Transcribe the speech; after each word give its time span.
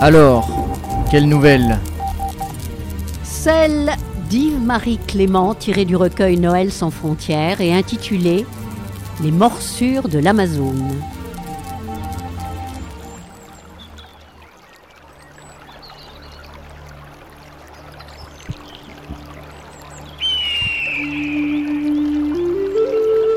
Alors, 0.00 0.48
quelle 1.10 1.28
nouvelle 1.28 1.76
Celle 3.24 3.90
d'Yves-Marie 4.30 5.00
Clément 5.08 5.54
tirée 5.54 5.84
du 5.84 5.96
recueil 5.96 6.36
Noël 6.36 6.70
sans 6.70 6.90
frontières 6.92 7.60
et 7.60 7.74
intitulée 7.74 8.46
Les 9.24 9.32
morsures 9.32 10.08
de 10.08 10.20
l'Amazone. 10.20 10.92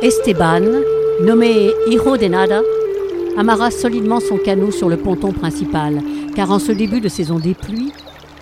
Esteban, 0.03 0.61
nommé 1.23 1.71
Hijo 1.87 2.17
de 2.17 2.27
Nada, 2.27 2.61
amarra 3.35 3.71
solidement 3.71 4.19
son 4.19 4.37
canot 4.37 4.69
sur 4.71 4.89
le 4.89 4.97
ponton 4.97 5.31
principal, 5.31 6.01
car 6.35 6.51
en 6.51 6.59
ce 6.59 6.71
début 6.71 7.01
de 7.01 7.09
saison 7.09 7.39
des 7.39 7.53
pluies, 7.53 7.91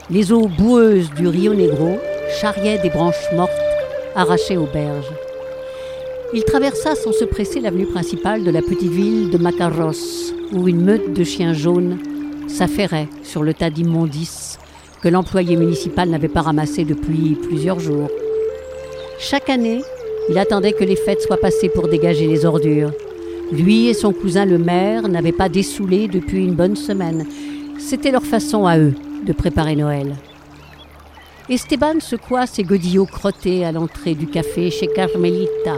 les 0.10 0.32
eaux 0.32 0.48
boueuses 0.48 1.10
du 1.12 1.28
Rio 1.28 1.54
Negro 1.54 1.98
charriaient 2.40 2.80
des 2.80 2.90
branches 2.90 3.32
mortes 3.36 3.52
arrachées 4.16 4.58
aux 4.58 4.68
berges. 4.68 5.12
Il 6.34 6.44
traversa 6.44 6.96
sans 6.96 7.12
se 7.12 7.26
presser 7.26 7.60
l'avenue 7.60 7.88
principale 7.88 8.44
de 8.44 8.52
la 8.52 8.62
petite 8.62 8.92
ville 8.92 9.32
de 9.32 9.38
Macarros, 9.38 9.92
où 10.52 10.68
une 10.68 10.84
meute 10.84 11.14
de 11.14 11.24
chiens 11.24 11.54
jaunes 11.54 11.98
s'affairait 12.48 13.08
sur 13.24 13.44
le 13.44 13.54
tas 13.54 13.70
d'immondices 13.70 14.60
que 15.02 15.10
l'employé 15.10 15.56
municipal 15.56 16.10
n'avait 16.10 16.28
pas 16.28 16.42
ramassé 16.42 16.84
depuis 16.84 17.36
plusieurs 17.36 17.80
jours. 17.80 18.10
Chaque 19.18 19.50
année, 19.50 19.82
il 20.30 20.38
attendait 20.38 20.74
que 20.74 20.84
les 20.84 20.96
fêtes 20.96 21.22
soient 21.22 21.38
passées 21.38 21.70
pour 21.70 21.88
dégager 21.88 22.28
les 22.28 22.46
ordures. 22.46 22.92
Lui 23.52 23.88
et 23.88 23.94
son 23.96 24.14
cousin 24.14 24.46
le 24.46 24.60
maire 24.60 25.08
n'avaient 25.08 25.32
pas 25.32 25.50
dessoulé 25.50 26.08
depuis 26.08 26.44
une 26.46 26.54
bonne 26.54 26.76
semaine. 26.76 27.26
C'était 27.80 28.12
leur 28.12 28.24
façon 28.24 28.68
à 28.68 28.78
eux 28.78 28.94
de 29.26 29.34
préparer 29.34 29.76
Noël. 29.76 30.16
Esteban 31.50 32.00
secoua 32.00 32.46
ses 32.46 32.64
godillots 32.64 33.08
crottés 33.08 33.66
à 33.66 33.72
l'entrée 33.72 34.14
du 34.14 34.28
café 34.28 34.70
chez 34.70 34.86
Carmelita. 34.88 35.78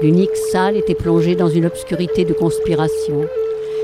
L'unique 0.00 0.36
salle 0.52 0.76
était 0.76 0.94
plongée 0.94 1.34
dans 1.34 1.48
une 1.48 1.66
obscurité 1.66 2.24
de 2.24 2.32
conspiration. 2.32 3.26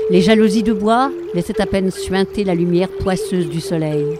Les 0.09 0.21
jalousies 0.21 0.63
de 0.63 0.73
bois 0.73 1.11
laissaient 1.33 1.61
à 1.61 1.67
peine 1.67 1.91
suinter 1.91 2.43
la 2.43 2.55
lumière 2.55 2.89
poisseuse 2.89 3.49
du 3.49 3.61
soleil. 3.61 4.17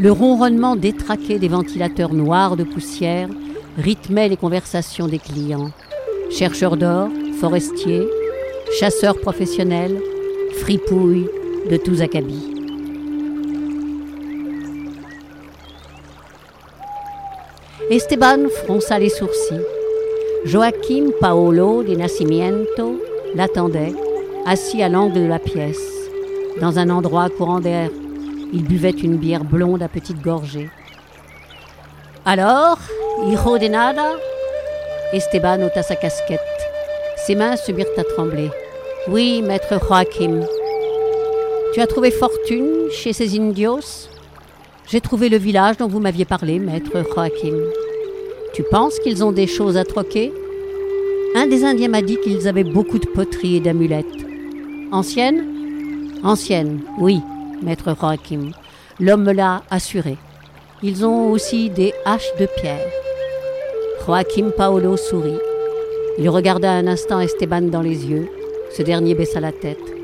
Le 0.00 0.10
ronronnement 0.10 0.74
détraqué 0.74 1.38
des 1.38 1.48
ventilateurs 1.48 2.14
noirs 2.14 2.56
de 2.56 2.64
poussière 2.64 3.28
rythmait 3.76 4.28
les 4.28 4.36
conversations 4.36 5.06
des 5.06 5.18
clients. 5.18 5.70
Chercheurs 6.30 6.76
d'or, 6.76 7.08
forestiers, 7.38 8.06
chasseurs 8.80 9.20
professionnels, 9.20 10.00
fripouilles 10.56 11.28
de 11.70 11.76
tous. 11.76 12.02
Esteban 17.90 18.48
fronça 18.48 18.98
les 18.98 19.08
sourcils. 19.08 19.64
Joaquim 20.44 21.10
Paolo 21.20 21.82
de 21.82 21.94
Nascimento 21.94 23.00
l'attendait, 23.34 23.94
assis 24.46 24.82
à 24.82 24.88
l'angle 24.88 25.22
de 25.22 25.26
la 25.26 25.38
pièce, 25.38 26.10
dans 26.60 26.78
un 26.78 26.90
endroit 26.90 27.28
courant 27.30 27.60
d'air. 27.60 27.90
Il 28.52 28.64
buvait 28.64 28.90
une 28.90 29.16
bière 29.16 29.44
blonde 29.44 29.82
à 29.82 29.88
petites 29.88 30.22
gorgées. 30.22 30.70
Alors, 32.24 32.78
hijo 33.26 33.58
de 33.58 33.68
nada? 33.68 34.12
Esteban 35.12 35.62
ôta 35.62 35.82
sa 35.82 35.96
casquette. 35.96 36.40
Ses 37.16 37.34
mains 37.34 37.56
se 37.56 37.72
mirent 37.72 37.86
à 37.96 38.04
trembler. 38.04 38.50
Oui, 39.08 39.42
maître 39.42 39.78
Joaquim. 39.86 40.42
Tu 41.78 41.82
as 41.82 41.86
trouvé 41.86 42.10
fortune 42.10 42.90
chez 42.90 43.12
ces 43.12 43.38
indios? 43.38 44.08
J'ai 44.88 45.00
trouvé 45.00 45.28
le 45.28 45.36
village 45.36 45.76
dont 45.76 45.86
vous 45.86 46.00
m'aviez 46.00 46.24
parlé, 46.24 46.58
maître 46.58 47.04
Joaquim. 47.14 47.54
Tu 48.52 48.64
penses 48.64 48.98
qu'ils 48.98 49.22
ont 49.22 49.30
des 49.30 49.46
choses 49.46 49.76
à 49.76 49.84
troquer? 49.84 50.32
Un 51.36 51.46
des 51.46 51.62
Indiens 51.62 51.86
m'a 51.86 52.02
dit 52.02 52.18
qu'ils 52.18 52.48
avaient 52.48 52.64
beaucoup 52.64 52.98
de 52.98 53.06
poteries 53.06 53.58
et 53.58 53.60
d'amulettes. 53.60 54.06
Anciennes? 54.90 55.44
Anciennes, 56.24 56.80
oui, 56.98 57.20
maître 57.62 57.94
Joachim. 57.94 58.50
L'homme 58.98 59.22
me 59.22 59.32
l'a 59.32 59.62
assuré. 59.70 60.16
Ils 60.82 61.06
ont 61.06 61.30
aussi 61.30 61.70
des 61.70 61.92
haches 62.04 62.34
de 62.40 62.48
pierre. 62.56 62.90
Joachim 64.04 64.50
Paolo 64.56 64.96
sourit. 64.96 65.38
Il 66.18 66.28
regarda 66.28 66.72
un 66.72 66.88
instant 66.88 67.20
Esteban 67.20 67.70
dans 67.70 67.82
les 67.82 68.04
yeux. 68.04 68.26
Ce 68.76 68.82
dernier 68.82 69.14
baissa 69.14 69.38
la 69.38 69.52
tête. 69.52 69.97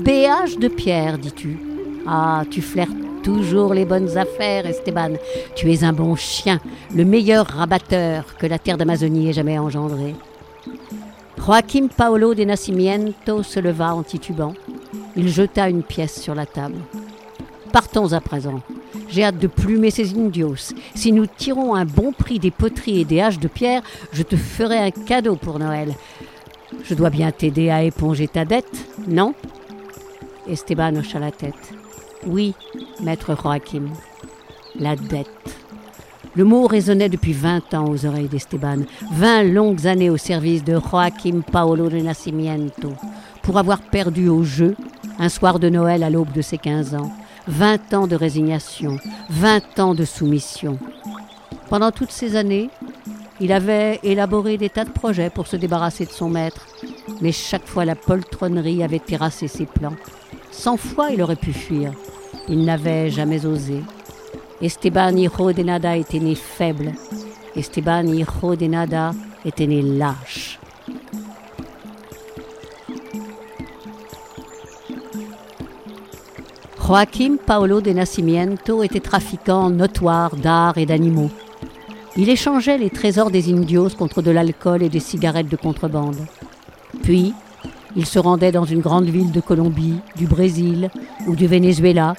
Haches 0.00 0.58
de 0.58 0.68
pierre, 0.68 1.18
dis-tu 1.18 1.58
Ah, 2.06 2.44
tu 2.50 2.62
flirtes 2.62 2.90
toujours 3.22 3.74
les 3.74 3.84
bonnes 3.84 4.16
affaires, 4.16 4.66
Esteban. 4.66 5.12
Tu 5.54 5.70
es 5.70 5.84
un 5.84 5.92
bon 5.92 6.16
chien, 6.16 6.60
le 6.94 7.04
meilleur 7.04 7.46
rabatteur 7.46 8.36
que 8.36 8.46
la 8.46 8.58
terre 8.58 8.78
d'Amazonie 8.78 9.28
ait 9.28 9.34
jamais 9.34 9.58
engendré. 9.58 10.14
Joaquim 11.38 11.88
Paolo 11.88 12.34
de 12.34 12.44
Nascimento 12.44 13.42
se 13.42 13.60
leva 13.60 13.94
en 13.94 14.02
titubant. 14.02 14.54
Il 15.14 15.28
jeta 15.28 15.68
une 15.68 15.82
pièce 15.82 16.20
sur 16.20 16.34
la 16.34 16.46
table. 16.46 16.78
Partons 17.72 18.12
à 18.12 18.20
présent. 18.20 18.60
J'ai 19.08 19.24
hâte 19.24 19.38
de 19.38 19.46
plumer 19.46 19.90
ces 19.90 20.14
indios. 20.14 20.72
Si 20.94 21.12
nous 21.12 21.26
tirons 21.26 21.74
un 21.74 21.84
bon 21.84 22.12
prix 22.12 22.38
des 22.38 22.50
poteries 22.50 23.00
et 23.00 23.04
des 23.04 23.20
haches 23.20 23.38
de 23.38 23.48
pierre, 23.48 23.82
je 24.12 24.22
te 24.22 24.36
ferai 24.36 24.78
un 24.78 24.90
cadeau 24.90 25.36
pour 25.36 25.58
Noël. 25.58 25.94
Je 26.84 26.94
dois 26.94 27.10
bien 27.10 27.30
t'aider 27.30 27.70
à 27.70 27.82
éponger 27.82 28.26
ta 28.26 28.44
dette, 28.44 28.86
non? 29.06 29.34
Esteban 30.48 30.96
hocha 30.96 31.18
la 31.18 31.30
tête. 31.30 31.74
Oui, 32.26 32.54
maître 33.00 33.36
Joachim, 33.40 33.88
la 34.78 34.96
dette. 34.96 35.28
Le 36.34 36.44
mot 36.44 36.66
résonnait 36.66 37.08
depuis 37.08 37.32
vingt 37.32 37.74
ans 37.74 37.88
aux 37.88 38.06
oreilles 38.06 38.28
d'Esteban, 38.28 38.78
vingt 39.12 39.42
longues 39.42 39.86
années 39.86 40.10
au 40.10 40.16
service 40.16 40.64
de 40.64 40.78
Joaquim 40.80 41.42
Paolo 41.42 41.88
de 41.88 41.98
Nascimento, 41.98 42.92
pour 43.42 43.58
avoir 43.58 43.80
perdu 43.80 44.28
au 44.28 44.42
jeu, 44.42 44.74
un 45.18 45.28
soir 45.28 45.58
de 45.58 45.68
Noël 45.68 46.02
à 46.02 46.10
l'aube 46.10 46.32
de 46.32 46.42
ses 46.42 46.58
quinze 46.58 46.94
ans, 46.94 47.12
vingt 47.46 47.92
ans 47.92 48.06
de 48.06 48.16
résignation, 48.16 48.98
vingt 49.28 49.78
ans 49.78 49.94
de 49.94 50.04
soumission. 50.04 50.78
Pendant 51.68 51.90
toutes 51.90 52.12
ces 52.12 52.34
années, 52.36 52.70
il 53.40 53.52
avait 53.52 54.00
élaboré 54.02 54.56
des 54.56 54.70
tas 54.70 54.84
de 54.84 54.90
projets 54.90 55.30
pour 55.30 55.46
se 55.46 55.56
débarrasser 55.56 56.06
de 56.06 56.12
son 56.12 56.30
maître, 56.30 56.66
mais 57.20 57.32
chaque 57.32 57.66
fois 57.66 57.84
la 57.84 57.96
poltronnerie 57.96 58.82
avait 58.82 58.98
terrassé 59.00 59.48
ses 59.48 59.66
plans. 59.66 59.96
Cent 60.52 60.76
fois 60.76 61.10
il 61.10 61.20
aurait 61.22 61.34
pu 61.34 61.52
fuir. 61.52 61.92
Il 62.48 62.64
n'avait 62.64 63.10
jamais 63.10 63.44
osé. 63.46 63.82
Esteban 64.60 65.16
Hijo 65.16 65.52
de 65.52 65.62
Nada 65.62 65.96
était 65.96 66.20
né 66.20 66.36
faible. 66.36 66.92
Esteban 67.56 68.06
Hijo 68.06 68.54
de 68.54 68.66
Nada 68.66 69.12
était 69.44 69.66
né 69.66 69.82
lâche. 69.82 70.60
Joaquim 76.86 77.38
Paolo 77.38 77.80
de 77.80 77.90
Nascimento 77.90 78.82
était 78.82 79.00
trafiquant 79.00 79.70
notoire 79.70 80.36
d'art 80.36 80.76
et 80.76 80.84
d'animaux. 80.84 81.30
Il 82.16 82.28
échangeait 82.28 82.76
les 82.76 82.90
trésors 82.90 83.30
des 83.30 83.50
indios 83.50 83.88
contre 83.96 84.20
de 84.20 84.30
l'alcool 84.30 84.82
et 84.82 84.90
des 84.90 85.00
cigarettes 85.00 85.48
de 85.48 85.56
contrebande. 85.56 86.18
Puis, 87.02 87.32
il 87.96 88.06
se 88.06 88.18
rendait 88.18 88.52
dans 88.52 88.64
une 88.64 88.80
grande 88.80 89.08
ville 89.08 89.32
de 89.32 89.40
Colombie, 89.40 89.98
du 90.16 90.26
Brésil 90.26 90.90
ou 91.26 91.36
du 91.36 91.46
Venezuela 91.46 92.14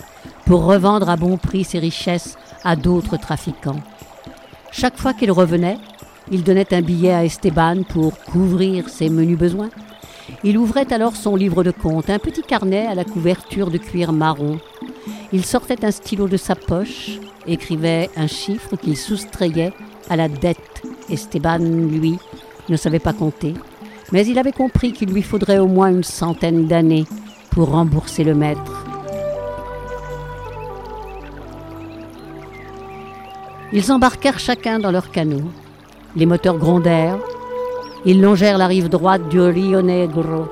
pour 0.45 0.65
revendre 0.65 1.09
à 1.09 1.15
bon 1.15 1.37
prix 1.37 1.63
ses 1.63 1.79
richesses 1.79 2.37
à 2.63 2.75
d'autres 2.75 3.17
trafiquants. 3.17 3.79
Chaque 4.71 4.97
fois 4.97 5.13
qu'il 5.13 5.31
revenait, 5.31 5.77
il 6.31 6.43
donnait 6.43 6.73
un 6.73 6.81
billet 6.81 7.13
à 7.13 7.25
Esteban 7.25 7.83
pour 7.87 8.17
couvrir 8.23 8.89
ses 8.89 9.09
menus 9.09 9.37
besoins. 9.37 9.69
Il 10.43 10.57
ouvrait 10.57 10.91
alors 10.93 11.15
son 11.15 11.35
livre 11.35 11.63
de 11.63 11.71
compte, 11.71 12.09
un 12.09 12.19
petit 12.19 12.43
carnet 12.43 12.87
à 12.87 12.95
la 12.95 13.03
couverture 13.03 13.69
de 13.69 13.77
cuir 13.77 14.13
marron. 14.13 14.59
Il 15.31 15.45
sortait 15.45 15.83
un 15.83 15.91
stylo 15.91 16.27
de 16.27 16.37
sa 16.37 16.55
poche, 16.55 17.19
écrivait 17.45 18.09
un 18.15 18.27
chiffre 18.27 18.75
qu'il 18.77 18.95
soustrayait 18.95 19.73
à 20.09 20.15
la 20.15 20.29
dette. 20.29 20.83
Esteban, 21.09 21.57
lui, 21.59 22.17
ne 22.69 22.77
savait 22.77 22.99
pas 22.99 23.13
compter, 23.13 23.53
mais 24.13 24.27
il 24.27 24.37
avait 24.37 24.51
compris 24.51 24.93
qu'il 24.93 25.09
lui 25.09 25.23
faudrait 25.23 25.57
au 25.57 25.67
moins 25.67 25.89
une 25.89 26.03
centaine 26.03 26.67
d'années 26.67 27.05
pour 27.49 27.71
rembourser 27.71 28.23
le 28.23 28.35
maître. 28.35 28.85
Ils 33.73 33.91
embarquèrent 33.91 34.37
chacun 34.37 34.77
dans 34.77 34.91
leur 34.91 35.09
canot. 35.09 35.49
Les 36.15 36.27
moteurs 36.27 36.59
grondèrent. 36.59 37.17
Ils 38.05 38.21
longèrent 38.21 38.59
la 38.59 38.67
rive 38.67 38.87
droite 38.87 39.29
du 39.29 39.41
Rio 39.41 39.81
Negro, 39.81 40.47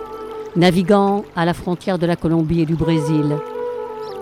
naviguant 0.56 1.24
à 1.36 1.46
la 1.46 1.54
frontière 1.54 2.00
de 2.00 2.08
la 2.08 2.16
Colombie 2.16 2.62
et 2.62 2.66
du 2.66 2.76
Brésil, 2.76 3.38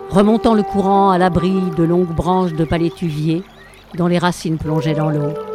remontant 0.09 0.53
le 0.53 0.63
courant 0.63 1.12
à 1.12 1.18
l'abri 1.18 1.53
de 1.77 1.83
longues 1.83 2.13
branches 2.13 2.53
de 2.53 2.65
palétuviers 2.65 3.44
dont 3.95 4.07
les 4.07 4.18
racines 4.18 4.57
plongeaient 4.57 4.95
dans 4.95 5.09
l'eau. 5.09 5.49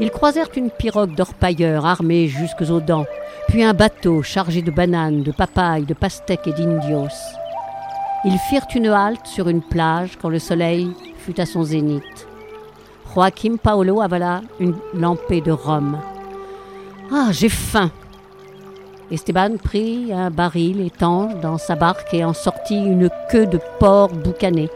Ils 0.00 0.10
croisèrent 0.10 0.50
une 0.54 0.70
pirogue 0.70 1.14
d'orpailleurs 1.14 1.84
armée 1.84 2.28
jusques 2.28 2.70
aux 2.70 2.80
dents, 2.80 3.06
puis 3.48 3.64
un 3.64 3.74
bateau 3.74 4.22
chargé 4.22 4.62
de 4.62 4.70
bananes, 4.70 5.24
de 5.24 5.32
papayes, 5.32 5.86
de 5.86 5.94
pastèques 5.94 6.46
et 6.46 6.52
d'indios. 6.52 7.08
Ils 8.24 8.38
firent 8.38 8.66
une 8.76 8.88
halte 8.88 9.26
sur 9.26 9.48
une 9.48 9.62
plage 9.62 10.16
quand 10.20 10.28
le 10.28 10.38
soleil 10.38 10.90
fut 11.18 11.40
à 11.40 11.46
son 11.46 11.64
zénith. 11.64 12.28
Joachim 13.12 13.56
Paolo 13.60 14.00
avala 14.00 14.42
une 14.60 14.76
lampée 14.94 15.40
de 15.40 15.50
rhum. 15.50 15.98
Ah, 17.12 17.28
j'ai 17.32 17.48
faim. 17.48 17.90
Esteban 19.10 19.56
prit 19.56 20.12
un 20.12 20.30
baril 20.30 20.80
étanche 20.80 21.34
dans 21.40 21.58
sa 21.58 21.74
barque 21.74 22.12
et 22.12 22.24
en 22.24 22.34
sortit 22.34 22.76
une 22.76 23.10
queue 23.30 23.46
de 23.46 23.58
porc 23.80 24.10
boucané, 24.10 24.68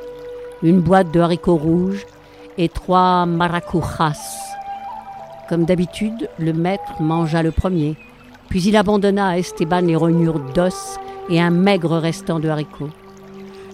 une 0.62 0.80
boîte 0.80 1.12
de 1.12 1.20
haricots 1.20 1.56
rouges 1.56 2.06
et 2.58 2.68
trois 2.68 3.26
maracujas. 3.26 4.41
Comme 5.52 5.66
d'habitude, 5.66 6.30
le 6.38 6.54
maître 6.54 7.02
mangea 7.02 7.42
le 7.42 7.50
premier, 7.50 7.94
puis 8.48 8.62
il 8.62 8.74
abandonna 8.74 9.28
à 9.28 9.36
Esteban 9.36 9.82
les 9.82 9.96
rognures 9.96 10.40
d'os 10.54 10.98
et 11.28 11.42
un 11.42 11.50
maigre 11.50 11.98
restant 11.98 12.40
de 12.40 12.48
haricots. 12.48 12.88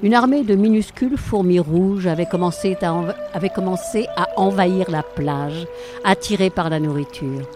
Une 0.03 0.15
armée 0.15 0.43
de 0.43 0.57
minuscules 0.57 1.17
fourmis 1.17 1.61
rouges 1.61 2.09
avait 2.09 2.27
commencé, 2.27 2.77
à 2.83 4.29
envahir 4.37 4.91
la 4.91 5.05
plage, 5.05 5.69
attirées 6.03 6.51
par 6.51 6.69
la 6.69 6.81
nourriture. 6.81 7.47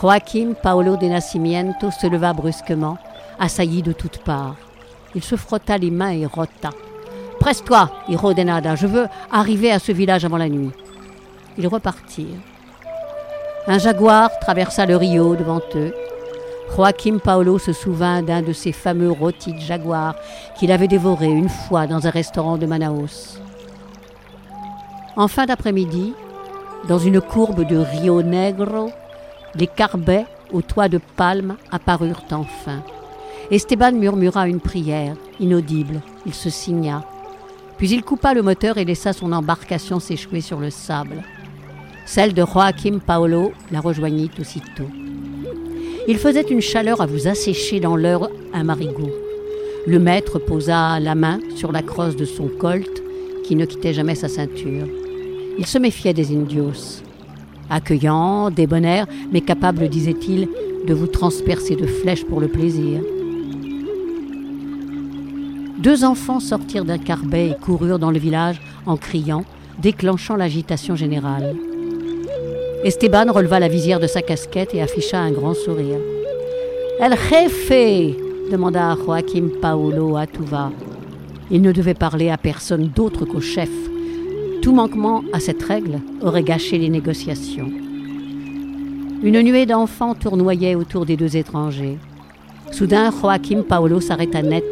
Joaquim 0.00 0.54
Paolo 0.62 0.96
de 0.96 1.06
Nascimento 1.06 1.90
se 1.90 2.06
leva 2.06 2.32
brusquement, 2.32 2.96
assailli 3.40 3.82
de 3.82 3.90
toutes 3.90 4.18
parts. 4.18 4.54
Il 5.16 5.24
se 5.24 5.34
frotta 5.34 5.78
les 5.78 5.90
mains 5.90 6.12
et 6.12 6.26
rota. 6.26 6.70
Presse-toi, 7.40 7.90
Hiro 8.08 8.34
de 8.34 8.42
Nada, 8.44 8.76
je 8.76 8.86
veux 8.86 9.08
arriver 9.32 9.72
à 9.72 9.80
ce 9.80 9.90
village 9.90 10.24
avant 10.24 10.36
la 10.36 10.48
nuit. 10.48 10.70
Ils 11.58 11.66
repartirent. 11.66 12.38
Un 13.68 13.78
jaguar 13.78 14.30
traversa 14.38 14.86
le 14.86 14.96
rio 14.96 15.34
devant 15.34 15.60
eux. 15.74 15.92
Joachim 16.76 17.18
Paolo 17.18 17.58
se 17.58 17.72
souvint 17.72 18.22
d'un 18.22 18.40
de 18.40 18.52
ces 18.52 18.70
fameux 18.70 19.10
rôtis 19.10 19.54
de 19.54 19.58
jaguar 19.58 20.14
qu'il 20.56 20.70
avait 20.70 20.86
dévoré 20.86 21.26
une 21.26 21.48
fois 21.48 21.88
dans 21.88 22.06
un 22.06 22.10
restaurant 22.10 22.58
de 22.58 22.66
Manaus. 22.66 23.40
En 25.16 25.26
fin 25.26 25.46
d'après-midi, 25.46 26.14
dans 26.86 27.00
une 27.00 27.20
courbe 27.20 27.66
de 27.66 27.76
Rio 27.76 28.22
Negro, 28.22 28.90
les 29.56 29.66
carbets 29.66 30.26
aux 30.52 30.62
toits 30.62 30.88
de 30.88 31.00
palme 31.16 31.56
apparurent 31.72 32.24
enfin. 32.30 32.84
Esteban 33.50 33.92
murmura 33.92 34.46
une 34.46 34.60
prière, 34.60 35.16
inaudible. 35.40 36.02
Il 36.24 36.34
se 36.34 36.50
signa. 36.50 37.04
Puis 37.78 37.90
il 37.90 38.04
coupa 38.04 38.32
le 38.32 38.42
moteur 38.42 38.78
et 38.78 38.84
laissa 38.84 39.12
son 39.12 39.32
embarcation 39.32 39.98
s'échouer 39.98 40.40
sur 40.40 40.60
le 40.60 40.70
sable. 40.70 41.24
Celle 42.06 42.32
de 42.32 42.44
Joachim 42.46 43.00
Paolo 43.04 43.52
la 43.72 43.80
rejoignit 43.80 44.30
aussitôt. 44.40 44.88
Il 46.06 46.18
faisait 46.18 46.42
une 46.48 46.60
chaleur 46.60 47.00
à 47.00 47.06
vous 47.06 47.26
assécher 47.26 47.80
dans 47.80 47.96
l'heure 47.96 48.30
un 48.54 48.62
marigot. 48.62 49.10
Le 49.88 49.98
maître 49.98 50.38
posa 50.38 51.00
la 51.00 51.16
main 51.16 51.40
sur 51.56 51.72
la 51.72 51.82
crosse 51.82 52.14
de 52.14 52.24
son 52.24 52.46
colt, 52.46 53.02
qui 53.42 53.56
ne 53.56 53.64
quittait 53.64 53.92
jamais 53.92 54.14
sa 54.14 54.28
ceinture. 54.28 54.86
Il 55.58 55.66
se 55.66 55.78
méfiait 55.78 56.14
des 56.14 56.30
indios. 56.30 57.02
Accueillant, 57.70 58.50
débonnaire, 58.50 59.06
mais 59.32 59.40
capable, 59.40 59.88
disait-il, 59.88 60.48
de 60.86 60.94
vous 60.94 61.08
transpercer 61.08 61.74
de 61.74 61.86
flèches 61.86 62.24
pour 62.24 62.40
le 62.40 62.48
plaisir. 62.48 63.00
Deux 65.80 66.04
enfants 66.04 66.40
sortirent 66.40 66.84
d'un 66.84 66.98
carbet 66.98 67.48
et 67.48 67.56
coururent 67.60 67.98
dans 67.98 68.12
le 68.12 68.18
village 68.18 68.60
en 68.86 68.96
criant, 68.96 69.44
déclenchant 69.80 70.36
l'agitation 70.36 70.94
générale. 70.94 71.56
Esteban 72.86 73.32
releva 73.32 73.58
la 73.58 73.66
visière 73.66 73.98
de 73.98 74.06
sa 74.06 74.22
casquette 74.22 74.72
et 74.72 74.80
afficha 74.80 75.18
un 75.18 75.32
grand 75.32 75.54
sourire. 75.54 75.98
El 77.00 77.16
jefe 77.16 78.14
demanda 78.48 78.94
Joachim 78.94 79.48
Paolo 79.60 80.16
à 80.16 80.28
tout 80.28 80.44
va. 80.44 80.70
Il 81.50 81.62
ne 81.62 81.72
devait 81.72 81.94
parler 81.94 82.30
à 82.30 82.38
personne 82.38 82.86
d'autre 82.94 83.24
qu'au 83.24 83.40
chef. 83.40 83.70
Tout 84.62 84.72
manquement 84.72 85.24
à 85.32 85.40
cette 85.40 85.64
règle 85.64 85.98
aurait 86.22 86.44
gâché 86.44 86.78
les 86.78 86.88
négociations. 86.88 87.72
Une 89.20 89.42
nuée 89.42 89.66
d'enfants 89.66 90.14
tournoyait 90.14 90.76
autour 90.76 91.06
des 91.06 91.16
deux 91.16 91.36
étrangers. 91.36 91.98
Soudain, 92.70 93.10
Joachim 93.10 93.64
Paolo 93.68 94.00
s'arrêta 94.00 94.42
net, 94.42 94.62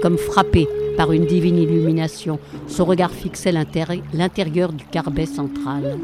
comme 0.00 0.16
frappé 0.16 0.66
par 0.96 1.12
une 1.12 1.26
divine 1.26 1.58
illumination. 1.58 2.38
Son 2.66 2.86
regard 2.86 3.10
fixait 3.10 3.52
l'intérieur 3.52 4.72
du 4.72 4.86
carbet 4.86 5.26
central. 5.26 5.98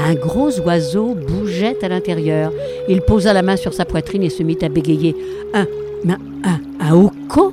Un 0.00 0.14
gros 0.14 0.60
oiseau 0.60 1.14
bougeait 1.14 1.76
à 1.84 1.88
l'intérieur. 1.88 2.52
Il 2.88 3.00
posa 3.02 3.32
la 3.32 3.42
main 3.42 3.56
sur 3.56 3.74
sa 3.74 3.84
poitrine 3.84 4.22
et 4.22 4.30
se 4.30 4.44
mit 4.44 4.56
à 4.62 4.68
bégayer. 4.68 5.16
Un, 5.52 5.66
un, 6.08 6.18
un, 6.44 6.60
un 6.78 6.94
oko 6.94 7.52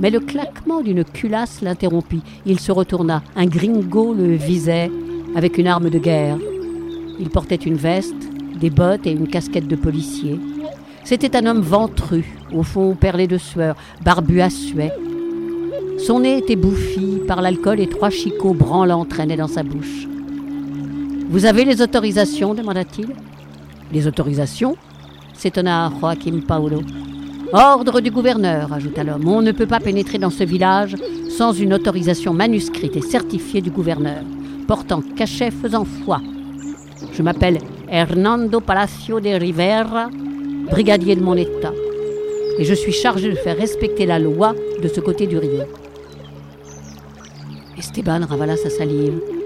Mais 0.00 0.10
le 0.10 0.18
claquement 0.18 0.80
d'une 0.80 1.04
culasse 1.04 1.62
l'interrompit. 1.62 2.22
Il 2.44 2.58
se 2.58 2.72
retourna. 2.72 3.22
Un 3.36 3.46
gringo 3.46 4.14
le 4.14 4.34
visait 4.34 4.90
avec 5.36 5.58
une 5.58 5.68
arme 5.68 5.90
de 5.90 5.98
guerre. 5.98 6.38
Il 7.20 7.30
portait 7.30 7.54
une 7.54 7.76
veste, 7.76 8.14
des 8.60 8.70
bottes 8.70 9.06
et 9.06 9.12
une 9.12 9.28
casquette 9.28 9.68
de 9.68 9.76
policier. 9.76 10.40
C'était 11.04 11.36
un 11.36 11.46
homme 11.46 11.60
ventru, 11.60 12.24
au 12.52 12.64
fond 12.64 12.94
perlé 12.94 13.28
de 13.28 13.38
sueur, 13.38 13.76
barbu 14.04 14.40
à 14.40 14.50
suet. 14.50 14.92
Son 15.98 16.20
nez 16.20 16.38
était 16.38 16.56
bouffi 16.56 17.20
par 17.26 17.42
l'alcool 17.42 17.80
et 17.80 17.88
trois 17.88 18.10
chicots 18.10 18.54
branlants 18.54 19.04
traînaient 19.04 19.36
dans 19.36 19.48
sa 19.48 19.62
bouche. 19.62 20.06
Vous 21.30 21.44
avez 21.44 21.66
les 21.66 21.82
autorisations 21.82 22.54
demanda-t-il. 22.54 23.08
Les 23.92 24.06
autorisations 24.06 24.76
s'étonna 25.34 25.92
Joachim 26.00 26.40
Paolo. 26.46 26.80
Ordre 27.52 28.00
du 28.00 28.10
gouverneur, 28.10 28.72
ajouta 28.72 29.04
l'homme. 29.04 29.28
On 29.28 29.42
ne 29.42 29.52
peut 29.52 29.66
pas 29.66 29.78
pénétrer 29.78 30.16
dans 30.16 30.30
ce 30.30 30.44
village 30.44 30.96
sans 31.28 31.52
une 31.52 31.74
autorisation 31.74 32.32
manuscrite 32.32 32.96
et 32.96 33.02
certifiée 33.02 33.60
du 33.60 33.70
gouverneur, 33.70 34.22
portant 34.66 35.02
cachet 35.16 35.50
faisant 35.50 35.84
foi. 35.84 36.22
Je 37.12 37.22
m'appelle 37.22 37.58
Hernando 37.90 38.60
Palacio 38.60 39.20
de 39.20 39.28
Rivera, 39.28 40.08
brigadier 40.70 41.14
de 41.14 41.22
mon 41.22 41.34
État, 41.34 41.72
et 42.58 42.64
je 42.64 42.74
suis 42.74 42.92
chargé 42.92 43.30
de 43.30 43.36
faire 43.36 43.56
respecter 43.56 44.06
la 44.06 44.18
loi 44.18 44.54
de 44.82 44.88
ce 44.88 45.00
côté 45.00 45.26
du 45.26 45.36
rio. 45.36 45.64
Esteban 47.76 48.26
ravala 48.26 48.56
sa 48.56 48.70
salive. 48.70 49.37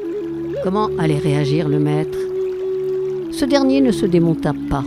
Comment 0.62 0.91
allait 0.97 1.19
réagir 1.19 1.69
le 1.69 1.81
maître? 1.81 2.19
Ce 3.32 3.44
dernier 3.44 3.81
ne 3.81 3.91
se 3.91 4.06
démonta 4.06 4.53
pas. 4.70 4.84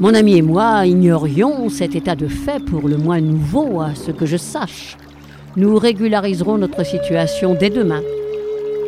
Mon 0.00 0.14
ami 0.14 0.38
et 0.38 0.42
moi 0.42 0.86
ignorions 0.86 1.68
cet 1.68 1.94
état 1.94 2.14
de 2.14 2.28
fait 2.28 2.64
pour 2.64 2.88
le 2.88 2.96
moins 2.96 3.20
nouveau 3.20 3.82
à 3.82 3.94
ce 3.94 4.10
que 4.10 4.24
je 4.24 4.38
sache. 4.38 4.96
Nous 5.56 5.76
régulariserons 5.76 6.56
notre 6.56 6.82
situation 6.82 7.54
dès 7.54 7.68
demain. 7.68 8.00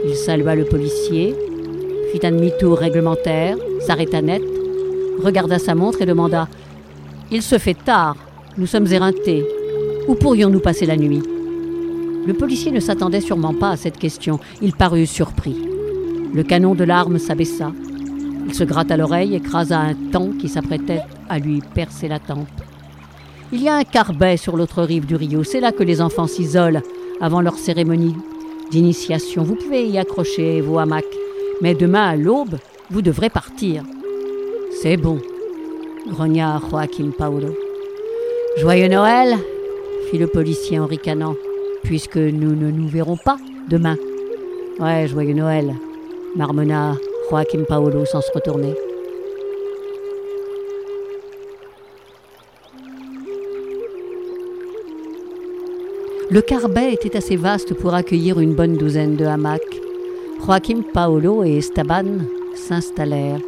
Il 0.06 0.14
salua 0.14 0.54
le 0.54 0.64
policier, 0.64 1.34
fit 2.10 2.26
un 2.26 2.32
demi-tour 2.32 2.78
réglementaire, 2.78 3.58
s'arrêta 3.80 4.22
net, 4.22 4.42
regarda 5.22 5.58
sa 5.58 5.74
montre 5.74 6.00
et 6.00 6.06
demanda 6.06 6.48
Il 7.30 7.42
se 7.42 7.58
fait 7.58 7.76
tard, 7.84 8.16
nous 8.56 8.66
sommes 8.66 8.86
éreintés. 8.86 9.44
Où 10.08 10.14
pourrions-nous 10.14 10.60
passer 10.60 10.86
la 10.86 10.96
nuit? 10.96 11.22
Le 12.26 12.34
policier 12.34 12.72
ne 12.72 12.80
s'attendait 12.80 13.20
sûrement 13.20 13.54
pas 13.54 13.70
à 13.70 13.76
cette 13.76 13.98
question. 13.98 14.40
Il 14.60 14.72
parut 14.72 15.06
surpris. 15.06 15.56
Le 16.34 16.42
canon 16.42 16.74
de 16.74 16.82
l'arme 16.82 17.18
s'abaissa. 17.18 17.72
Il 18.46 18.54
se 18.54 18.64
gratta 18.64 18.96
l'oreille, 18.96 19.34
écrasa 19.36 19.78
un 19.78 19.94
temps 19.94 20.30
qui 20.40 20.48
s'apprêtait 20.48 21.02
à 21.28 21.38
lui 21.38 21.60
percer 21.74 22.08
la 22.08 22.18
tempe. 22.18 22.48
Il 23.52 23.62
y 23.62 23.68
a 23.68 23.76
un 23.76 23.84
carbet 23.84 24.36
sur 24.36 24.56
l'autre 24.56 24.82
rive 24.82 25.06
du 25.06 25.14
rio. 25.14 25.44
C'est 25.44 25.60
là 25.60 25.70
que 25.70 25.84
les 25.84 26.00
enfants 26.00 26.26
s'isolent 26.26 26.82
avant 27.20 27.40
leur 27.40 27.58
cérémonie 27.58 28.16
d'initiation. 28.72 29.44
Vous 29.44 29.54
pouvez 29.54 29.86
y 29.86 29.98
accrocher 29.98 30.60
vos 30.60 30.78
hamacs. 30.78 31.04
Mais 31.62 31.74
demain 31.74 32.08
à 32.08 32.16
l'aube, 32.16 32.58
vous 32.90 33.02
devrez 33.02 33.30
partir. 33.30 33.84
C'est 34.82 34.96
bon, 34.96 35.20
grogna 36.08 36.60
Joachim 36.70 37.12
Paolo. 37.16 37.54
Joyeux 38.58 38.88
Noël, 38.88 39.36
fit 40.10 40.18
le 40.18 40.26
policier 40.26 40.78
en 40.78 40.86
ricanant, 40.86 41.34
puisque 41.86 42.16
nous 42.16 42.56
ne 42.56 42.70
nous 42.72 42.88
verrons 42.88 43.16
pas 43.16 43.38
demain. 43.68 43.96
Ouais, 44.80 45.06
joyeux 45.06 45.34
Noël, 45.34 45.72
marmonna 46.34 46.96
Joachim 47.30 47.62
Paolo 47.66 48.04
sans 48.04 48.20
se 48.20 48.32
retourner. 48.32 48.74
Le 56.28 56.40
carbet 56.40 56.92
était 56.92 57.16
assez 57.16 57.36
vaste 57.36 57.72
pour 57.74 57.94
accueillir 57.94 58.40
une 58.40 58.54
bonne 58.54 58.76
douzaine 58.76 59.14
de 59.14 59.24
hamacs. 59.24 59.62
Joachim 60.44 60.82
Paolo 60.92 61.44
et 61.44 61.58
Esteban 61.58 62.18
s'installèrent. 62.56 63.40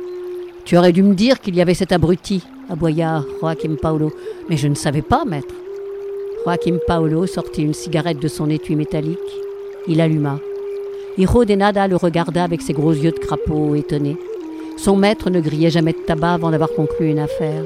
Tu 0.65 0.77
aurais 0.77 0.93
dû 0.93 1.03
me 1.03 1.15
dire 1.15 1.41
qu'il 1.41 1.57
y 1.57 1.61
avait 1.61 1.75
cet 1.75 1.91
abruti, 1.91 2.45
aboya 2.71 3.25
Joachim 3.41 3.77
Paolo. 3.83 4.13
Mais 4.49 4.57
je 4.57 4.69
ne 4.69 4.77
savais 4.77 5.03
pas, 5.03 5.25
maître. 5.25 5.55
Joachim 6.45 6.79
Paolo 6.87 7.27
sortit 7.27 7.63
une 7.63 7.75
cigarette 7.75 8.21
de 8.21 8.29
son 8.29 8.49
étui 8.49 8.77
métallique. 8.77 9.19
Il 9.87 10.01
alluma. 10.01 10.41
Hiro 11.19 11.45
Denada 11.45 11.89
le 11.89 11.97
regarda 11.97 12.45
avec 12.45 12.63
ses 12.63 12.73
gros 12.73 12.93
yeux 12.93 13.11
de 13.11 13.19
crapaud 13.19 13.75
étonnés. 13.75 14.17
Son 14.77 14.97
maître 14.97 15.31
ne 15.31 15.41
grillait 15.41 15.71
jamais 15.71 15.93
de 15.93 15.99
tabac 15.99 16.35
avant 16.35 16.51
d'avoir 16.51 16.71
conclu 16.71 17.11
une 17.11 17.19
affaire. 17.19 17.65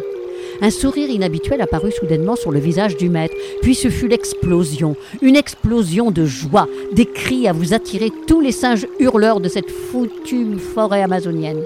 Un 0.60 0.70
sourire 0.70 1.10
inhabituel 1.10 1.60
apparut 1.60 1.92
soudainement 1.92 2.36
sur 2.36 2.50
le 2.50 2.58
visage 2.58 2.96
du 2.96 3.08
maître, 3.08 3.34
puis 3.60 3.74
ce 3.74 3.88
fut 3.88 4.08
l'explosion, 4.08 4.96
une 5.20 5.36
explosion 5.36 6.10
de 6.10 6.24
joie, 6.24 6.68
des 6.92 7.06
cris 7.06 7.46
à 7.48 7.52
vous 7.52 7.74
attirer 7.74 8.10
tous 8.26 8.40
les 8.40 8.52
singes 8.52 8.86
hurleurs 8.98 9.40
de 9.40 9.48
cette 9.48 9.70
foutue 9.70 10.58
forêt 10.58 11.02
amazonienne. 11.02 11.62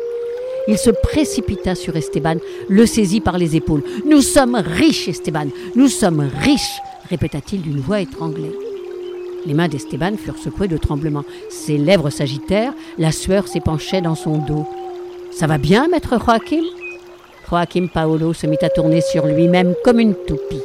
Il 0.69 0.79
se 0.79 0.91
précipita 0.91 1.75
sur 1.75 1.97
Esteban, 1.97 2.37
le 2.69 2.87
saisit 2.87 3.21
par 3.21 3.39
les 3.39 3.55
épaules. 3.55 3.85
Nous 4.05 4.21
sommes 4.21 4.57
riches, 4.57 5.09
Esteban, 5.09 5.47
nous 5.77 5.89
sommes 5.89 6.29
riches, 6.41 6.81
répéta-t-il 7.09 7.63
d'une 7.63 7.81
voix 7.81 8.01
étranglée. 8.01 8.53
Les 9.47 9.55
mains 9.55 9.69
d'Esteban 9.69 10.17
furent 10.17 10.39
secouées 10.39 10.69
de 10.69 10.77
tremblements. 10.77 11.25
Ses 11.49 11.79
lèvres 11.79 12.11
s'agitèrent, 12.11 12.73
la 12.99 13.13
sueur 13.13 13.49
s'épanchait 13.49 14.01
dans 14.01 14.15
son 14.15 14.39
dos. 14.39 14.67
Ça 15.31 15.47
va 15.47 15.59
bien, 15.59 15.89
maître 15.89 16.19
Joachim? 16.19 16.65
Joachim 17.49 17.89
Paolo 17.93 18.33
se 18.33 18.47
mit 18.47 18.59
à 18.63 18.69
tourner 18.69 19.01
sur 19.01 19.27
lui-même 19.27 19.75
comme 19.85 20.01
une 20.01 20.15
toupie. 20.15 20.63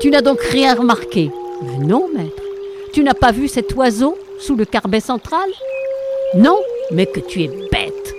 Tu 0.00 0.10
n'as 0.10 0.22
donc 0.22 0.40
rien 0.40 0.74
remarqué 0.74 1.30
non, 1.78 2.08
maître. 2.14 2.42
Tu 2.92 3.02
n'as 3.02 3.14
pas 3.14 3.32
vu 3.32 3.48
cet 3.48 3.74
oiseau 3.74 4.16
sous 4.38 4.56
le 4.56 4.64
carbet 4.64 5.00
central 5.00 5.48
Non, 6.34 6.58
mais 6.90 7.06
que 7.06 7.20
tu 7.20 7.42
es 7.42 7.48
bête. 7.70 8.14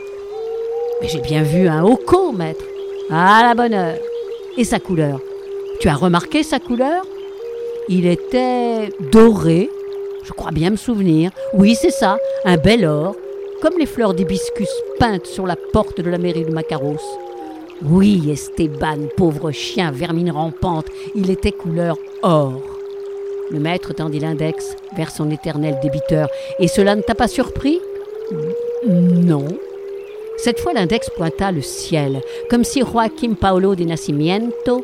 Mais 1.01 1.07
j'ai 1.07 1.19
bien 1.19 1.43
vu 1.43 1.67
un 1.67 1.83
hoco, 1.83 2.31
maître. 2.31 2.63
À 3.09 3.41
la 3.43 3.55
bonne 3.55 3.73
heure. 3.73 3.97
Et 4.57 4.63
sa 4.63 4.79
couleur? 4.79 5.19
Tu 5.79 5.87
as 5.87 5.95
remarqué 5.95 6.43
sa 6.43 6.59
couleur? 6.59 7.03
Il 7.93 8.07
était 8.07 8.87
doré, 9.11 9.69
je 10.23 10.31
crois 10.31 10.51
bien 10.51 10.69
me 10.69 10.77
souvenir. 10.77 11.29
Oui, 11.53 11.75
c'est 11.75 11.91
ça, 11.91 12.17
un 12.45 12.55
bel 12.55 12.85
or, 12.85 13.17
comme 13.61 13.77
les 13.77 13.85
fleurs 13.85 14.13
d'hibiscus 14.13 14.69
peintes 14.97 15.25
sur 15.25 15.45
la 15.45 15.57
porte 15.73 15.99
de 15.99 16.09
la 16.09 16.17
mairie 16.17 16.45
de 16.45 16.53
Macaros. 16.53 17.01
Oui, 17.83 18.31
Esteban, 18.31 19.09
pauvre 19.17 19.51
chien, 19.51 19.91
vermine 19.91 20.31
rampante, 20.31 20.85
il 21.15 21.29
était 21.29 21.51
couleur 21.51 21.97
or. 22.21 22.61
Le 23.49 23.59
maître 23.59 23.93
tendit 23.93 24.19
l'index 24.19 24.77
vers 24.95 25.11
son 25.11 25.29
éternel 25.29 25.77
débiteur. 25.83 26.29
Et 26.59 26.69
cela 26.69 26.95
ne 26.95 27.01
t'a 27.01 27.13
pas 27.13 27.27
surpris? 27.27 27.81
Non. 28.87 29.47
Cette 30.37 30.61
fois, 30.61 30.71
l'index 30.71 31.09
pointa 31.09 31.51
le 31.51 31.61
ciel, 31.61 32.21
comme 32.49 32.63
si 32.63 32.79
Joaquim 32.79 33.33
Paolo 33.33 33.75
de 33.75 33.83
Nascimento 33.83 34.81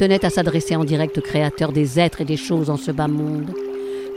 tenait 0.00 0.24
à 0.24 0.30
s'adresser 0.30 0.76
en 0.76 0.84
direct 0.84 1.18
au 1.18 1.20
créateur 1.20 1.72
des 1.72 2.00
êtres 2.00 2.22
et 2.22 2.24
des 2.24 2.38
choses 2.38 2.70
en 2.70 2.78
ce 2.78 2.90
bas 2.90 3.06
monde. 3.06 3.50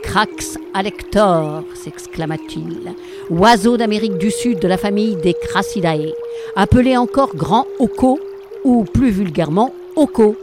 Crax 0.01 0.57
alector, 0.73 1.65
s'exclama-t-il, 1.73 2.93
oiseau 3.29 3.75
d'Amérique 3.75 4.17
du 4.17 4.31
Sud 4.31 4.59
de 4.59 4.67
la 4.69 4.77
famille 4.77 5.17
des 5.17 5.33
Crassidae, 5.33 6.13
appelé 6.55 6.95
encore 6.95 7.35
grand 7.35 7.67
oco, 7.79 8.17
ou 8.63 8.85
plus 8.85 9.09
vulgairement 9.09 9.73
oco, 9.97 10.37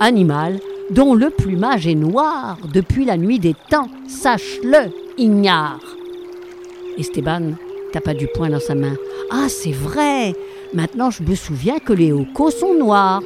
animal 0.00 0.58
dont 0.90 1.14
le 1.14 1.30
plumage 1.30 1.86
est 1.86 1.94
noir 1.94 2.58
depuis 2.74 3.04
la 3.04 3.16
nuit 3.16 3.38
des 3.38 3.54
temps, 3.68 3.86
sache-le, 4.08 4.90
ignare. 5.18 5.96
Esteban 6.98 7.52
tapa 7.92 8.12
du 8.12 8.26
poing 8.26 8.50
dans 8.50 8.58
sa 8.58 8.74
main. 8.74 8.96
Ah, 9.30 9.46
c'est 9.48 9.70
vrai 9.70 10.34
Maintenant 10.74 11.10
je 11.10 11.22
me 11.22 11.36
souviens 11.36 11.78
que 11.78 11.92
les 11.92 12.10
ocos 12.10 12.50
sont 12.50 12.74
noirs 12.74 13.22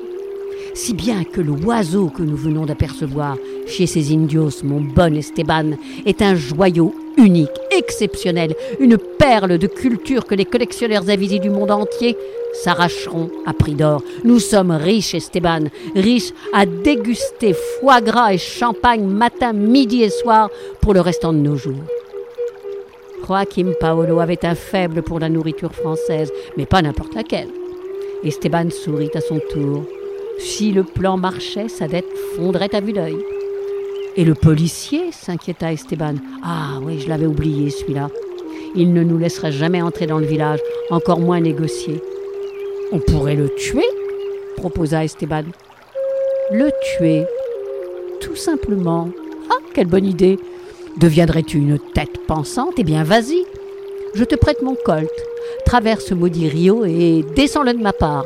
si 0.74 0.92
bien 0.92 1.24
que 1.24 1.40
l'oiseau 1.40 2.08
que 2.08 2.22
nous 2.22 2.36
venons 2.36 2.66
d'apercevoir 2.66 3.36
chez 3.66 3.86
ces 3.86 4.12
indios, 4.12 4.62
mon 4.64 4.80
bon 4.80 5.16
Esteban, 5.16 5.70
est 6.04 6.20
un 6.20 6.34
joyau 6.34 6.94
unique, 7.16 7.50
exceptionnel, 7.70 8.54
une 8.80 8.98
perle 8.98 9.56
de 9.56 9.68
culture 9.68 10.26
que 10.26 10.34
les 10.34 10.44
collectionneurs 10.44 11.08
avisés 11.08 11.38
du 11.38 11.48
monde 11.48 11.70
entier 11.70 12.16
s'arracheront 12.62 13.30
à 13.46 13.52
prix 13.52 13.74
d'or. 13.74 14.02
Nous 14.24 14.40
sommes 14.40 14.72
riches, 14.72 15.14
Esteban, 15.14 15.64
riches 15.94 16.32
à 16.52 16.66
déguster 16.66 17.54
foie 17.78 18.00
gras 18.00 18.34
et 18.34 18.38
champagne 18.38 19.04
matin, 19.04 19.52
midi 19.52 20.02
et 20.02 20.10
soir 20.10 20.50
pour 20.80 20.92
le 20.92 21.00
restant 21.00 21.32
de 21.32 21.38
nos 21.38 21.56
jours. 21.56 21.84
Joaquim 23.26 23.72
Paolo 23.80 24.20
avait 24.20 24.44
un 24.44 24.54
faible 24.54 25.02
pour 25.02 25.18
la 25.18 25.28
nourriture 25.28 25.72
française, 25.72 26.30
mais 26.56 26.66
pas 26.66 26.82
n'importe 26.82 27.14
laquelle. 27.14 27.48
Esteban 28.22 28.70
sourit 28.70 29.10
à 29.14 29.20
son 29.20 29.40
tour. 29.50 29.84
Si 30.38 30.72
le 30.72 30.84
plan 30.84 31.16
marchait, 31.16 31.68
sa 31.68 31.88
dette 31.88 32.12
fondrait 32.36 32.74
à 32.74 32.80
vue 32.80 32.92
d'œil. 32.92 33.16
Et 34.16 34.24
le 34.24 34.34
policier 34.34 35.10
s'inquiéta 35.12 35.72
Esteban. 35.72 36.14
Ah 36.42 36.78
oui, 36.82 37.00
je 37.00 37.08
l'avais 37.08 37.26
oublié 37.26 37.70
celui-là. 37.70 38.08
Il 38.76 38.92
ne 38.92 39.02
nous 39.02 39.18
laisserait 39.18 39.52
jamais 39.52 39.82
entrer 39.82 40.06
dans 40.06 40.18
le 40.18 40.26
village, 40.26 40.60
encore 40.90 41.20
moins 41.20 41.40
négocier. 41.40 42.00
On 42.92 42.98
pourrait 42.98 43.36
le 43.36 43.48
tuer 43.56 43.86
proposa 44.56 45.04
Esteban. 45.04 45.44
Le 46.52 46.70
tuer 46.82 47.26
Tout 48.20 48.36
simplement. 48.36 49.10
Ah, 49.50 49.58
quelle 49.74 49.86
bonne 49.86 50.06
idée 50.06 50.38
Deviendrais-tu 50.96 51.58
une 51.58 51.78
tête 51.92 52.24
pensante? 52.26 52.74
Eh 52.78 52.84
bien, 52.84 53.02
vas-y. 53.02 53.44
Je 54.14 54.24
te 54.24 54.36
prête 54.36 54.62
mon 54.62 54.76
colt. 54.84 55.10
Traverse 55.66 56.06
ce 56.06 56.14
maudit 56.14 56.48
Rio 56.48 56.84
et 56.84 57.24
descends-le 57.34 57.74
de 57.74 57.82
ma 57.82 57.92
part. 57.92 58.24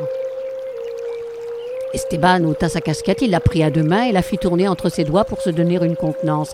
Esteban 1.93 2.43
ôta 2.45 2.69
sa 2.69 2.81
casquette, 2.81 3.21
il 3.21 3.31
la 3.31 3.39
prit 3.39 3.63
à 3.63 3.71
deux 3.71 3.83
mains 3.83 4.03
et 4.03 4.11
la 4.11 4.21
fit 4.21 4.37
tourner 4.37 4.67
entre 4.67 4.89
ses 4.89 5.03
doigts 5.03 5.23
pour 5.23 5.41
se 5.41 5.49
donner 5.49 5.75
une 5.83 5.95
contenance. 5.95 6.51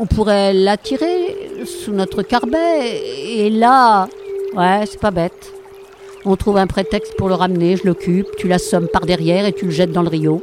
On 0.00 0.06
pourrait 0.06 0.54
l'attirer 0.54 1.36
sous 1.66 1.92
notre 1.92 2.22
carbet, 2.22 3.00
et 3.36 3.50
là. 3.50 4.08
Ouais, 4.56 4.84
c'est 4.86 5.00
pas 5.00 5.10
bête. 5.10 5.52
On 6.24 6.36
trouve 6.36 6.56
un 6.56 6.66
prétexte 6.66 7.16
pour 7.16 7.28
le 7.28 7.34
ramener, 7.34 7.76
je 7.76 7.84
l'occupe, 7.84 8.26
tu 8.36 8.48
l'assommes 8.48 8.88
par 8.88 9.06
derrière 9.06 9.44
et 9.44 9.52
tu 9.52 9.66
le 9.66 9.70
jettes 9.70 9.92
dans 9.92 10.02
le 10.02 10.08
rio. 10.08 10.42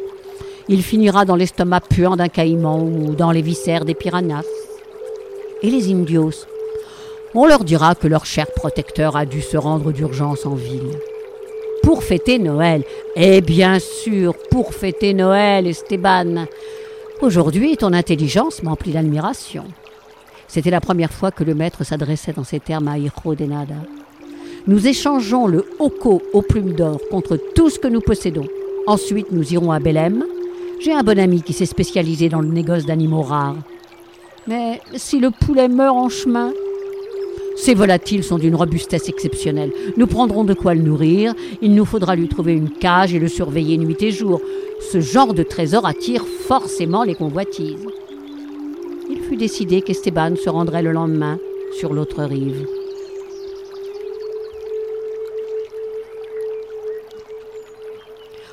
Il 0.68 0.84
finira 0.84 1.26
dans 1.26 1.36
l'estomac 1.36 1.82
puant 1.90 2.16
d'un 2.16 2.28
caïman 2.28 2.82
ou 2.82 3.16
dans 3.16 3.32
les 3.32 3.42
viscères 3.42 3.86
des 3.86 3.96
piranhas. 3.96 4.44
Et 5.64 5.70
les 5.72 5.92
indios? 5.92 6.46
On 7.34 7.46
leur 7.48 7.64
dira 7.64 7.96
que 7.96 8.08
leur 8.08 8.26
cher 8.26 8.48
protecteur 8.48 9.16
a 9.16 9.26
dû 9.26 9.42
se 9.42 9.58
rendre 9.58 9.92
d'urgence 9.92 10.46
en 10.46 10.56
ville 10.56 11.00
pour 11.90 12.04
fêter 12.04 12.38
Noël. 12.38 12.84
Et 13.16 13.42
bien 13.42 13.80
sûr, 13.80 14.36
pour 14.52 14.76
fêter 14.76 15.16
Noël, 15.16 15.66
Esteban. 15.66 16.46
Aujourd'hui, 17.20 17.78
ton 17.78 17.94
intelligence 17.94 18.62
m'emplit 18.62 18.92
d'admiration. 18.92 19.64
C'était 20.48 20.70
la 20.70 20.82
première 20.82 21.12
fois 21.12 21.32
que 21.32 21.44
le 21.44 21.56
maître 21.56 21.84
s'adressait 21.84 22.34
dans 22.34 22.44
ces 22.44 22.60
termes 22.60 22.90
à 22.90 23.00
Hijo 23.00 23.34
de 23.34 23.46
Nada. 23.46 23.74
Nous 24.68 24.88
échangeons 24.88 25.48
le 25.48 25.66
hoco 25.80 26.22
aux 26.32 26.44
plumes 26.44 26.74
d'or 26.74 27.00
contre 27.10 27.38
tout 27.56 27.72
ce 27.72 27.80
que 27.80 27.88
nous 27.88 28.02
possédons. 28.02 28.46
Ensuite, 28.86 29.32
nous 29.32 29.52
irons 29.52 29.72
à 29.72 29.80
Belém. 29.80 30.24
J'ai 30.80 30.94
un 30.94 31.02
bon 31.02 31.18
ami 31.18 31.42
qui 31.42 31.54
s'est 31.54 31.66
spécialisé 31.66 32.30
dans 32.30 32.42
le 32.42 32.50
négoce 32.50 32.86
d'animaux 32.86 33.24
rares. 33.24 33.58
Mais 34.46 34.80
si 34.94 35.20
le 35.20 35.32
poulet 35.32 35.68
meurt 35.68 35.98
en 35.98 36.10
chemin, 36.10 36.54
ces 37.62 37.74
volatiles 37.74 38.24
sont 38.24 38.38
d'une 38.38 38.56
robustesse 38.56 39.10
exceptionnelle. 39.10 39.74
Nous 39.98 40.08
prendrons 40.08 40.46
de 40.46 40.54
quoi 40.54 40.74
le 40.74 40.82
nourrir. 40.82 41.34
Il 41.62 41.76
nous 41.76 41.84
faudra 41.84 42.16
lui 42.16 42.30
trouver 42.30 42.54
une 42.54 42.70
cage 42.70 43.14
et 43.14 43.20
le 43.20 43.28
surveiller 43.28 43.78
nuit 43.78 44.02
et 44.02 44.12
jour. 44.12 44.40
Ce 44.80 45.02
genre 45.02 45.34
de 45.34 45.44
trésor 45.44 45.86
attire 45.86 46.26
forcément 46.26 47.04
les 47.04 47.16
convoitises. 47.16 47.86
Il 49.10 49.20
fut 49.20 49.36
décidé 49.36 49.82
qu'Esteban 49.82 50.36
se 50.38 50.50
rendrait 50.50 50.84
le 50.84 50.94
lendemain 50.94 51.38
sur 51.78 51.94
l'autre 51.94 52.24
rive. 52.24 52.66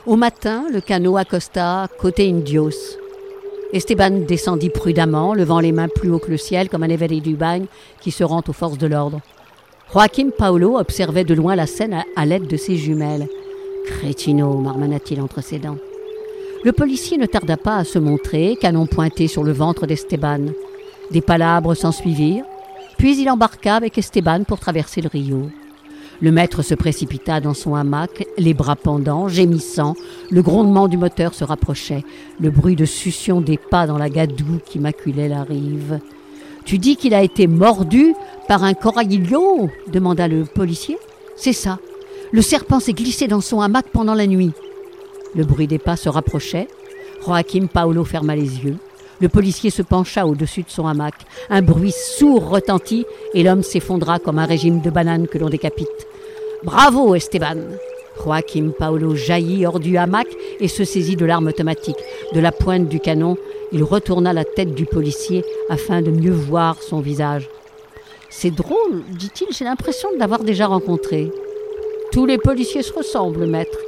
Au 0.05 0.17
matin, 0.17 0.67
le 0.73 0.81
canot 0.81 1.17
accosta 1.17 1.87
côté 2.01 2.29
Indios. 2.29 2.99
Esteban 3.73 4.26
descendit 4.26 4.70
prudemment, 4.70 5.35
levant 5.35 5.61
les 5.61 5.73
mains 5.73 5.88
plus 5.88 6.11
haut 6.11 6.18
que 6.18 6.30
le 6.30 6.37
ciel 6.37 6.68
comme 6.68 6.85
un 6.85 6.88
éveillé 6.88 7.20
du 7.20 7.35
bagne 7.35 7.66
qui 8.00 8.11
se 8.11 8.23
rend 8.25 8.42
aux 8.46 8.52
forces 8.52 8.78
de 8.78 8.87
l'ordre. 8.87 9.20
Joaquim 9.92 10.30
Paolo 10.37 10.78
observait 10.78 11.25
de 11.25 11.35
loin 11.35 11.56
la 11.56 11.66
scène 11.66 12.02
à, 12.16 12.26
l'aide 12.26 12.46
de 12.46 12.56
ses 12.56 12.76
jumelles. 12.76 13.28
Crétino, 13.87 14.58
marmonna-t-il 14.58 15.20
entre 15.20 15.42
ses 15.42 15.58
dents. 15.58 15.78
Le 16.64 16.73
policier 16.73 17.18
ne 17.18 17.26
tarda 17.26 17.56
pas 17.56 17.76
à 17.76 17.85
se 17.85 17.99
montrer, 17.99 18.56
canon 18.61 18.87
pointé 18.87 19.28
sur 19.28 19.44
le 19.44 19.52
ventre 19.52 19.87
d'Esteban. 19.87 20.46
Des 21.11 21.20
palabres 21.20 21.75
s'ensuivirent, 21.75 22.44
puis 22.99 23.20
il 23.20 23.30
embarqua 23.30 23.76
avec 23.76 23.99
Esteban 23.99 24.44
pour 24.44 24.58
traverser 24.58 25.00
le 25.00 25.08
Rio. 25.08 25.50
Le 26.20 26.32
maître 26.32 26.62
se 26.62 26.75
précipita 26.75 27.40
dans 27.40 27.52
son 27.52 27.75
hamac, 27.75 28.26
les 28.38 28.54
bras 28.54 28.76
pendants, 28.76 29.28
gémissant. 29.28 29.94
Le 30.30 30.42
grondement 30.42 30.88
du 30.88 30.96
moteur 30.96 31.35
se 31.35 31.44
rapprochait, 31.44 32.04
le 32.40 32.50
bruit 32.50 32.76
de 32.76 32.87
succion 32.87 33.40
des 33.40 33.58
pas 33.58 33.87
dans 33.87 33.99
la 33.99 34.08
gadoue 34.08 34.61
qui 34.64 34.78
maculait 34.78 35.28
la 35.28 35.42
rive. 35.42 36.00
Tu 36.64 36.78
dis 36.78 36.96
qu'il 36.96 37.14
a 37.14 37.23
été 37.23 37.46
mordu 37.46 38.14
par 38.49 38.64
un 38.64 38.75
coraillio 38.75 39.70
demanda 39.92 40.26
le 40.26 40.44
policier. 40.44 40.99
C'est 41.37 41.52
ça. 41.52 41.78
Le 42.32 42.42
serpent 42.42 42.80
s'est 42.80 42.92
glissé 42.92 43.28
dans 43.28 43.40
son 43.40 43.61
hamac 43.61 43.87
pendant 43.92 44.14
la 44.14 44.26
nuit. 44.26 44.52
Le 45.35 45.44
bruit 45.44 45.66
des 45.66 45.78
pas 45.78 45.96
se 45.96 46.08
rapprochait. 46.08 46.66
Joachim 47.25 47.66
Paolo 47.73 48.04
ferma 48.04 48.35
les 48.35 48.64
yeux. 48.64 48.78
Le 49.20 49.28
policier 49.28 49.70
se 49.70 49.82
pencha 49.82 50.26
au-dessus 50.26 50.62
de 50.62 50.70
son 50.70 50.87
hamac. 50.87 51.14
Un 51.49 51.62
bruit 51.62 51.92
sourd 51.92 52.49
retentit 52.49 53.06
et 53.35 53.42
l'homme 53.42 53.62
s'effondra 53.62 54.18
comme 54.18 54.38
un 54.38 54.46
régime 54.46 54.80
de 54.80 54.90
bananes 54.90 55.26
que 55.26 55.38
l'on 55.38 55.49
décapite. 55.49 56.06
Bravo, 56.64 57.14
Esteban 57.14 57.56
Joachim 58.23 58.73
Paolo 58.78 59.14
jaillit 59.14 59.66
hors 59.66 59.80
du 59.80 59.96
hamac 59.96 60.26
et 60.61 60.68
se 60.68 60.85
saisit 60.85 61.16
de 61.16 61.25
l'arme 61.25 61.49
automatique. 61.49 61.96
De 62.32 62.40
la 62.40 62.52
pointe 62.52 62.88
du 62.88 63.00
canon, 63.00 63.37
il 63.73 63.82
retourna 63.82 64.32
la 64.32 64.44
tête 64.44 64.75
du 64.75 64.87
policier 64.87 65.44
afin 65.68 66.02
de 66.02 66.11
mieux 66.11 66.32
voir 66.32 66.82
son 66.82 67.00
visage. 67.00 67.49
C'est 68.30 68.50
drôle, 68.50 69.02
dit-il, 69.11 69.49
j'ai 69.52 69.64
l'impression 69.64 70.12
de 70.12 70.18
l'avoir 70.18 70.42
déjà 70.42 70.66
rencontré. 70.66 71.30
Tous 72.12 72.26
les 72.26 72.38
policiers 72.38 72.82
se 72.82 72.92
ressemblent, 72.92 73.46
maître. 73.46 73.78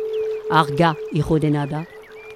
Arga 0.51 0.97
Irodenada. 1.13 1.83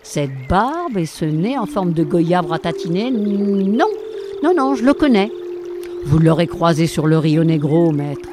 Cette 0.03 0.49
barbe 0.49 0.99
et 0.99 1.07
ce 1.07 1.25
nez 1.25 1.57
en 1.57 1.67
forme 1.67 1.93
de 1.93 2.03
goyave 2.03 2.47
ratatiné, 2.47 3.11
non, 3.11 3.87
non, 4.43 4.55
non, 4.55 4.75
je 4.75 4.85
le 4.85 4.95
connais. 4.95 5.31
Vous 6.05 6.19
l'aurez 6.19 6.49
croisé 6.49 6.87
sur 6.87 7.07
le 7.07 7.19
Rio 7.19 7.45
Negro, 7.45 7.93
maître. 7.93 8.29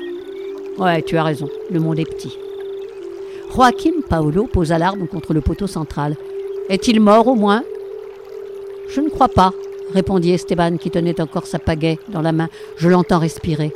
Ouais, 0.79 1.03
tu 1.03 1.17
as 1.17 1.23
raison, 1.23 1.47
le 1.71 1.79
monde 1.79 1.99
est 1.99 2.09
petit. 2.09 2.35
Joachim 3.53 4.01
Paolo 4.07 4.47
posa 4.47 4.77
l'arme 4.77 5.07
contre 5.07 5.33
le 5.33 5.41
poteau 5.41 5.67
central. 5.67 6.15
Est-il 6.69 6.99
mort 6.99 7.27
au 7.27 7.35
moins? 7.35 7.63
Je 8.89 9.01
ne 9.01 9.09
crois 9.09 9.27
pas, 9.27 9.53
répondit 9.93 10.31
Esteban 10.31 10.77
qui 10.77 10.89
tenait 10.89 11.21
encore 11.21 11.45
sa 11.45 11.59
pagaie 11.59 11.99
dans 12.09 12.21
la 12.21 12.31
main. 12.31 12.49
Je 12.77 12.89
l'entends 12.89 13.19
respirer. 13.19 13.71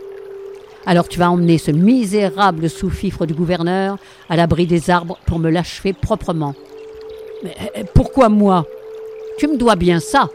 Alors 0.85 1.07
tu 1.07 1.19
vas 1.19 1.29
emmener 1.29 1.57
ce 1.57 1.71
misérable 1.71 2.69
sous-fifre 2.69 3.25
du 3.25 3.33
gouverneur 3.33 3.97
à 4.29 4.35
l'abri 4.35 4.65
des 4.65 4.89
arbres 4.89 5.19
pour 5.25 5.39
me 5.39 5.49
l'achever 5.49 5.93
proprement. 5.93 6.55
Mais 7.43 7.55
euh, 7.77 7.83
pourquoi 7.93 8.29
moi? 8.29 8.65
Tu 9.37 9.47
me 9.47 9.57
dois 9.57 9.75
bien 9.75 9.99
ça. 9.99 10.29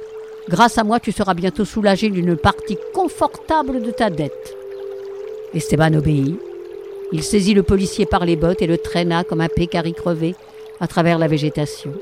Grâce 0.49 0.79
à 0.79 0.85
moi, 0.85 1.01
tu 1.01 1.13
seras 1.13 1.35
bientôt 1.35 1.65
soulagé 1.65 2.09
d'une 2.11 2.37
partie 2.37 2.79
confortable 2.95 3.83
de 3.83 3.91
ta 3.91 4.11
dette. 4.11 4.57
Esteban 5.55 5.95
obéit. 5.95 6.39
Il 7.13 7.23
saisit 7.23 7.55
le 7.55 7.63
policier 7.63 8.05
par 8.05 8.27
les 8.27 8.37
bottes 8.37 8.61
et 8.61 8.67
le 8.67 8.77
traîna 8.77 9.25
comme 9.25 9.41
un 9.41 9.49
pécari 9.49 9.95
crevé 9.95 10.35
à 10.81 10.87
travers 10.87 11.19
la 11.19 11.29
végétation. 11.29 11.93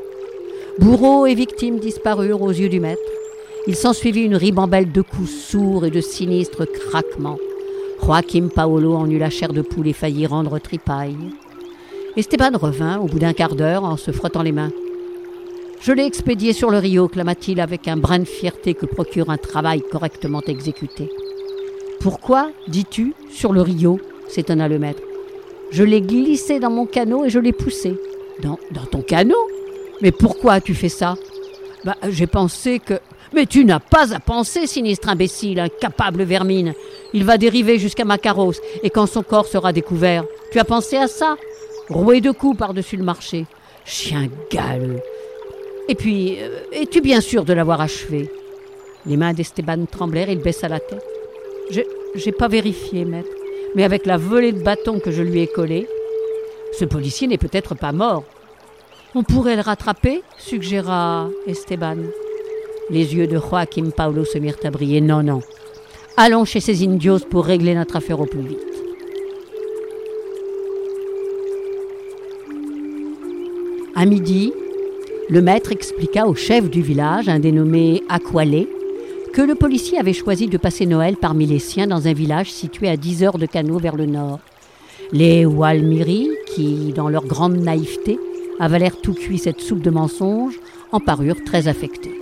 Bourreau 0.78 1.26
et 1.26 1.34
victime 1.34 1.78
disparurent 1.78 2.42
aux 2.42 2.50
yeux 2.50 2.68
du 2.68 2.80
maître. 2.80 3.00
Il 3.68 3.76
s'ensuivit 3.76 4.22
une 4.22 4.36
ribambelle 4.36 4.92
de 4.92 5.02
coups 5.02 5.30
sourds 5.30 5.86
et 5.86 5.90
de 5.90 6.00
sinistres 6.00 6.66
craquements. 6.66 7.38
Joachim 8.04 8.48
Paolo 8.54 8.94
en 8.94 9.10
eut 9.10 9.18
la 9.18 9.30
chair 9.30 9.52
de 9.52 9.62
poule 9.62 9.88
et 9.88 9.92
faillit 9.92 10.26
rendre 10.26 10.58
tripaille. 10.58 11.16
Esteban 12.16 12.56
revint 12.58 12.98
au 12.98 13.06
bout 13.06 13.18
d'un 13.18 13.32
quart 13.32 13.54
d'heure 13.54 13.84
en 13.84 13.96
se 13.96 14.10
frottant 14.10 14.42
les 14.42 14.52
mains. 14.52 14.72
Je 15.80 15.92
l'ai 15.92 16.04
expédié 16.04 16.52
sur 16.52 16.70
le 16.70 16.78
Rio, 16.78 17.06
clama-t-il 17.06 17.60
avec 17.60 17.86
un 17.86 17.96
brin 17.96 18.18
de 18.18 18.24
fierté 18.24 18.74
que 18.74 18.86
procure 18.86 19.30
un 19.30 19.36
travail 19.36 19.82
correctement 19.82 20.42
exécuté. 20.46 21.08
Pourquoi, 22.00 22.50
dis-tu, 22.68 23.14
sur 23.30 23.52
le 23.52 23.62
Rio 23.62 24.00
s'étonna 24.28 24.68
le 24.68 24.78
maître. 24.78 25.02
Je 25.70 25.84
l'ai 25.84 26.00
glissé 26.00 26.58
dans 26.58 26.70
mon 26.70 26.86
canot 26.86 27.24
et 27.24 27.30
je 27.30 27.38
l'ai 27.38 27.52
poussé. 27.52 27.94
Dans, 28.42 28.58
dans 28.72 28.84
ton 28.84 29.02
canot? 29.02 29.34
Mais 30.02 30.12
pourquoi 30.12 30.54
as-tu 30.54 30.74
fait 30.74 30.88
ça? 30.88 31.16
Bah, 31.84 31.96
j'ai 32.08 32.26
pensé 32.26 32.80
que. 32.80 32.94
Mais 33.32 33.46
tu 33.46 33.64
n'as 33.64 33.80
pas 33.80 34.14
à 34.14 34.20
penser, 34.20 34.66
sinistre 34.66 35.08
imbécile, 35.08 35.60
incapable 35.60 36.22
vermine. 36.22 36.74
Il 37.12 37.24
va 37.24 37.38
dériver 37.38 37.78
jusqu'à 37.78 38.04
ma 38.04 38.18
carrosse, 38.18 38.60
et 38.82 38.90
quand 38.90 39.06
son 39.06 39.22
corps 39.22 39.46
sera 39.46 39.72
découvert, 39.72 40.24
tu 40.52 40.58
as 40.58 40.64
pensé 40.64 40.96
à 40.96 41.08
ça? 41.08 41.36
Roué 41.88 42.20
de 42.20 42.30
coups 42.30 42.58
par-dessus 42.58 42.96
le 42.96 43.04
marché. 43.04 43.46
Chien 43.84 44.28
galeux. 44.50 45.00
Et 45.88 45.94
puis, 45.94 46.38
euh, 46.40 46.60
es-tu 46.72 47.00
bien 47.00 47.20
sûr 47.20 47.44
de 47.44 47.52
l'avoir 47.52 47.80
achevé? 47.80 48.30
Les 49.06 49.16
mains 49.16 49.32
d'Esteban 49.32 49.86
tremblèrent, 49.90 50.30
il 50.30 50.40
baissa 50.40 50.68
la 50.68 50.80
tête. 50.80 51.04
Je 51.70 51.80
n'ai 52.24 52.32
pas 52.32 52.48
vérifié, 52.48 53.04
maître, 53.04 53.30
mais 53.74 53.84
avec 53.84 54.06
la 54.06 54.16
volée 54.16 54.52
de 54.52 54.62
bâton 54.62 54.98
que 54.98 55.12
je 55.12 55.22
lui 55.22 55.40
ai 55.40 55.46
collée, 55.46 55.86
ce 56.78 56.84
policier 56.84 57.28
n'est 57.28 57.38
peut-être 57.38 57.74
pas 57.74 57.92
mort. 57.92 58.24
On 59.14 59.22
pourrait 59.22 59.56
le 59.56 59.62
rattraper? 59.62 60.22
suggéra 60.38 61.28
Esteban. 61.46 61.98
Les 62.90 63.14
yeux 63.14 63.26
de 63.26 63.38
Joaquim 63.38 63.90
Paulo 63.90 64.24
se 64.24 64.38
mirent 64.38 64.58
à 64.64 64.70
briller. 64.70 65.00
Non, 65.00 65.22
non. 65.22 65.40
Allons 66.16 66.44
chez 66.44 66.60
ces 66.60 66.84
indios 66.84 67.20
pour 67.30 67.44
régler 67.44 67.74
notre 67.74 67.96
affaire 67.96 68.20
au 68.20 68.26
plus 68.26 68.40
vite. 68.40 68.58
À 73.94 74.04
midi, 74.04 74.52
le 75.28 75.42
maître 75.42 75.72
expliqua 75.72 76.26
au 76.26 76.36
chef 76.36 76.70
du 76.70 76.82
village, 76.82 77.28
un 77.28 77.40
dénommé 77.40 78.02
Aqualé, 78.08 78.68
que 79.32 79.42
le 79.42 79.56
policier 79.56 79.98
avait 79.98 80.12
choisi 80.12 80.46
de 80.46 80.56
passer 80.56 80.86
Noël 80.86 81.16
parmi 81.16 81.46
les 81.46 81.58
siens 81.58 81.88
dans 81.88 82.06
un 82.06 82.12
village 82.12 82.52
situé 82.52 82.88
à 82.88 82.96
10 82.96 83.24
heures 83.24 83.38
de 83.38 83.46
canot 83.46 83.78
vers 83.78 83.96
le 83.96 84.06
nord. 84.06 84.38
Les 85.12 85.44
Walmiri, 85.44 86.28
qui, 86.46 86.92
dans 86.94 87.08
leur 87.08 87.26
grande 87.26 87.56
naïveté, 87.56 88.20
avalèrent 88.60 89.00
tout 89.00 89.14
cuit 89.14 89.38
cette 89.38 89.60
soupe 89.60 89.82
de 89.82 89.90
mensonges, 89.90 90.58
en 90.92 91.00
parurent 91.00 91.44
très 91.44 91.66
affectés. 91.66 92.14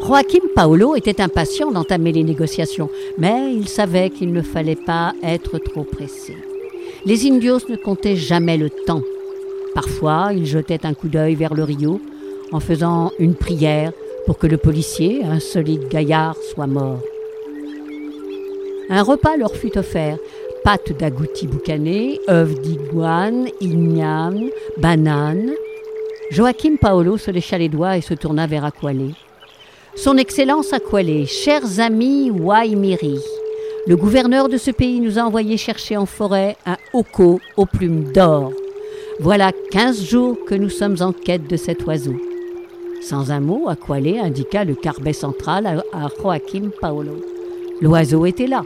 Joachim 0.00 0.46
Paolo 0.54 0.96
était 0.96 1.20
impatient 1.20 1.72
d'entamer 1.72 2.12
les 2.12 2.24
négociations, 2.24 2.88
mais 3.18 3.54
il 3.54 3.68
savait 3.68 4.10
qu'il 4.10 4.32
ne 4.32 4.42
fallait 4.42 4.76
pas 4.76 5.12
être 5.22 5.58
trop 5.58 5.84
pressé. 5.84 6.36
Les 7.04 7.26
indios 7.26 7.68
ne 7.68 7.76
comptaient 7.76 8.16
jamais 8.16 8.56
le 8.56 8.70
temps. 8.70 9.02
Parfois, 9.74 10.30
ils 10.34 10.46
jetaient 10.46 10.86
un 10.86 10.94
coup 10.94 11.08
d'œil 11.08 11.34
vers 11.34 11.54
le 11.54 11.64
Rio, 11.64 12.00
en 12.54 12.60
faisant 12.60 13.10
une 13.18 13.34
prière 13.34 13.92
pour 14.26 14.38
que 14.38 14.46
le 14.46 14.56
policier, 14.56 15.24
un 15.24 15.40
solide 15.40 15.88
gaillard, 15.88 16.36
soit 16.36 16.68
mort. 16.68 17.00
Un 18.88 19.02
repas 19.02 19.36
leur 19.36 19.54
fut 19.56 19.76
offert 19.76 20.18
pâtes 20.62 20.96
d'agouti 20.96 21.48
boucané, 21.48 22.20
œufs 22.30 22.54
d'iguane, 22.60 23.48
igname, 23.60 24.50
bananes. 24.78 25.52
Joachim 26.30 26.76
Paolo 26.80 27.18
se 27.18 27.32
lécha 27.32 27.58
les 27.58 27.68
doigts 27.68 27.96
et 27.96 28.00
se 28.00 28.14
tourna 28.14 28.46
vers 28.46 28.64
Aqualé. 28.64 29.10
Son 29.96 30.16
Excellence 30.16 30.72
Aqualé, 30.72 31.26
chers 31.26 31.80
amis 31.80 32.30
Waimiri, 32.30 33.18
le 33.88 33.96
gouverneur 33.96 34.48
de 34.48 34.58
ce 34.58 34.70
pays 34.70 35.00
nous 35.00 35.18
a 35.18 35.22
envoyé 35.22 35.56
chercher 35.56 35.96
en 35.96 36.06
forêt 36.06 36.56
un 36.66 36.76
hoko 36.92 37.40
aux 37.56 37.66
plumes 37.66 38.12
d'or. 38.12 38.52
Voilà 39.18 39.50
quinze 39.72 40.04
jours 40.04 40.38
que 40.46 40.54
nous 40.54 40.70
sommes 40.70 40.96
en 41.00 41.12
quête 41.12 41.48
de 41.48 41.56
cet 41.56 41.84
oiseau. 41.84 42.14
Sans 43.04 43.30
un 43.30 43.40
mot, 43.40 43.68
Aqualé 43.68 44.18
indiqua 44.18 44.64
le 44.64 44.74
carbet 44.74 45.12
central 45.12 45.84
à 45.92 46.08
Joachim 46.08 46.70
Paolo. 46.80 47.20
L'oiseau 47.82 48.24
était 48.24 48.46
là. 48.46 48.64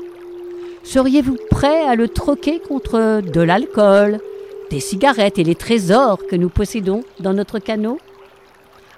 Seriez-vous 0.84 1.36
prêt 1.50 1.82
à 1.82 1.96
le 1.96 2.06
troquer 2.06 2.60
contre 2.60 3.20
de 3.20 3.40
l'alcool, 3.40 4.20
des 4.70 4.78
cigarettes 4.78 5.40
et 5.40 5.44
les 5.44 5.56
trésors 5.56 6.24
que 6.24 6.36
nous 6.36 6.50
possédons 6.50 7.02
dans 7.18 7.32
notre 7.32 7.58
canot? 7.58 7.98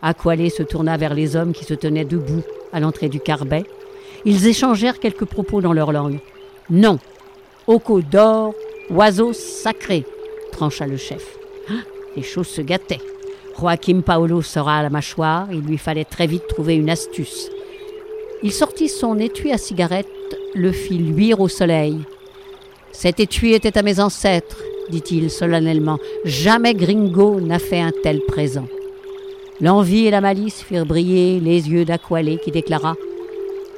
Aqualé 0.02 0.50
se 0.50 0.62
tourna 0.62 0.98
vers 0.98 1.14
les 1.14 1.36
hommes 1.36 1.54
qui 1.54 1.64
se 1.64 1.72
tenaient 1.72 2.04
debout 2.04 2.42
à 2.74 2.80
l'entrée 2.80 3.08
du 3.08 3.18
carbet. 3.18 3.64
Ils 4.26 4.46
échangèrent 4.46 5.00
quelques 5.00 5.24
propos 5.24 5.62
dans 5.62 5.72
leur 5.72 5.90
langue. 5.90 6.20
Non, 6.68 6.98
Oko 7.66 8.02
d'or, 8.02 8.52
oiseau 8.90 9.32
sacré, 9.32 10.04
trancha 10.52 10.86
le 10.86 10.98
chef. 10.98 11.38
Ah, 11.70 11.82
les 12.14 12.22
choses 12.22 12.48
se 12.48 12.60
gâtaient. 12.60 13.00
Joachim 13.58 14.02
Paolo 14.02 14.42
sera 14.42 14.78
à 14.78 14.82
la 14.82 14.90
mâchoire, 14.90 15.48
il 15.52 15.60
lui 15.60 15.78
fallait 15.78 16.04
très 16.04 16.26
vite 16.26 16.46
trouver 16.48 16.74
une 16.74 16.90
astuce. 16.90 17.50
Il 18.42 18.52
sortit 18.52 18.88
son 18.88 19.18
étui 19.18 19.52
à 19.52 19.58
cigarette, 19.58 20.06
le 20.54 20.72
fit 20.72 20.98
luire 20.98 21.40
au 21.40 21.48
soleil. 21.48 21.98
Cet 22.92 23.20
étui 23.20 23.52
était 23.52 23.76
à 23.78 23.82
mes 23.82 24.00
ancêtres, 24.00 24.62
dit-il 24.90 25.30
solennellement. 25.30 25.98
Jamais 26.24 26.74
Gringo 26.74 27.40
n'a 27.40 27.58
fait 27.58 27.80
un 27.80 27.92
tel 28.02 28.20
présent. 28.26 28.66
L'envie 29.60 30.06
et 30.06 30.10
la 30.10 30.20
malice 30.22 30.62
firent 30.62 30.86
briller 30.86 31.38
les 31.38 31.68
yeux 31.68 31.84
d'Aqualé 31.84 32.38
qui 32.38 32.50
déclara 32.50 32.94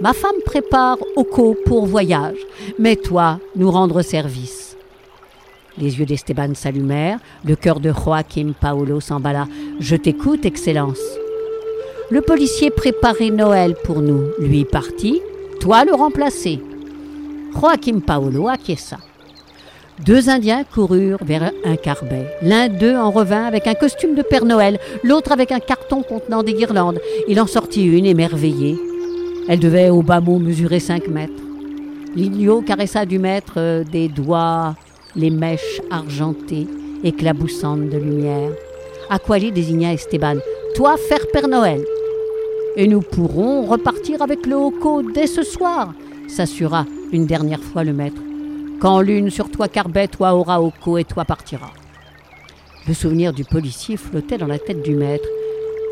Ma 0.01 0.13
femme 0.13 0.41
prépare 0.45 0.99
Oko 1.17 1.57
pour 1.67 1.87
voyage, 1.87 2.39
mais 2.79 2.97
toi 2.97 3.41
nous 3.57 3.71
rendre 3.71 4.03
service. 4.03 4.72
Les 5.79 5.99
yeux 5.99 6.07
d'Esteban 6.07 6.55
s'allumèrent, 6.55 7.19
le 7.45 7.57
cœur 7.57 7.81
de 7.81 7.93
Joachim 7.93 8.53
Paolo 8.59 9.01
s'emballa. 9.01 9.47
Je 9.81 9.97
t'écoute, 9.97 10.45
Excellence. 10.45 11.01
Le 12.11 12.21
policier 12.21 12.71
préparait 12.71 13.31
Noël 13.31 13.75
pour 13.85 14.03
nous. 14.03 14.25
Lui 14.39 14.65
partit, 14.65 15.23
toi 15.61 15.85
le 15.85 15.95
remplacer. 15.95 16.61
Joachim 17.55 18.01
Paolo 18.01 18.49
acquiesça. 18.49 18.99
Deux 20.05 20.29
Indiens 20.29 20.65
coururent 20.65 21.23
vers 21.23 21.53
un 21.65 21.77
carbet. 21.77 22.27
L'un 22.43 22.69
d'eux 22.69 22.97
en 22.97 23.11
revint 23.11 23.45
avec 23.45 23.67
un 23.67 23.75
costume 23.75 24.15
de 24.15 24.23
Père 24.23 24.45
Noël, 24.45 24.79
l'autre 25.05 25.33
avec 25.33 25.53
un 25.53 25.61
carton 25.61 26.03
contenant 26.03 26.43
des 26.43 26.55
guirlandes. 26.55 26.99
Il 27.29 27.41
en 27.41 27.47
sortit 27.47 27.85
une 27.85 28.07
émerveillée. 28.07 28.77
Elle 29.49 29.61
devait 29.61 29.91
au 29.91 30.03
bas 30.03 30.21
mot 30.21 30.39
mesurer 30.39 30.81
cinq 30.81 31.09
mètres. 31.09 31.33
L'idiot 32.15 32.63
caressa 32.63 33.07
du 33.07 33.19
maître 33.19 33.55
euh, 33.57 33.85
des 33.85 34.09
doigts 34.09 34.75
les 35.17 35.31
mèches 35.31 35.81
argentées, 35.91 36.67
éclaboussantes 37.05 37.89
de 37.91 37.99
lumière. 37.99 38.51
Aquali 39.11 39.53
désigna 39.53 39.93
Esteban? 39.93 40.37
Toi, 40.75 40.97
faire 40.97 41.27
Père 41.33 41.49
Noël. 41.49 41.85
Et 42.77 42.87
nous 42.87 43.01
pourrons 43.01 43.67
repartir 43.67 44.23
avec 44.23 44.47
le 44.47 44.57
Hoco 44.57 45.03
dès 45.03 45.27
ce 45.27 45.43
soir, 45.43 45.93
s'assura 46.29 46.87
une 47.13 47.27
dernière 47.27 47.63
fois 47.63 47.85
le 47.85 47.93
maître. 47.93 48.23
Quand 48.81 49.01
l'une 49.01 49.31
sur 49.31 49.51
toi 49.51 49.69
carbet, 49.69 50.09
toi 50.09 50.35
aura 50.35 50.63
Hoco 50.63 50.97
et 50.97 51.05
toi 51.05 51.25
partira. 51.25 51.71
Le 52.89 52.95
souvenir 52.95 53.33
du 53.33 53.45
policier 53.45 53.97
flottait 53.97 54.39
dans 54.39 54.47
la 54.47 54.59
tête 54.59 54.83
du 54.83 54.95
maître. 54.95 55.29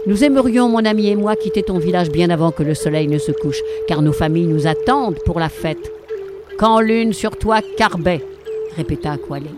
Nous 0.06 0.24
aimerions, 0.24 0.68
mon 0.68 0.84
ami 0.86 1.08
et 1.08 1.16
moi, 1.16 1.36
quitter 1.36 1.62
ton 1.62 1.78
village 1.78 2.10
bien 2.10 2.30
avant 2.30 2.50
que 2.50 2.62
le 2.62 2.74
soleil 2.74 3.06
ne 3.06 3.18
se 3.18 3.32
couche, 3.32 3.60
car 3.86 4.00
nos 4.00 4.12
familles 4.12 4.46
nous 4.46 4.66
attendent 4.66 5.18
pour 5.26 5.38
la 5.38 5.50
fête. 5.50 5.92
Quand 6.58 6.80
lune 6.80 7.12
sur 7.12 7.36
toi, 7.36 7.60
Carbet, 7.76 8.22
répéta 8.76 9.12
Aqualé. 9.12 9.50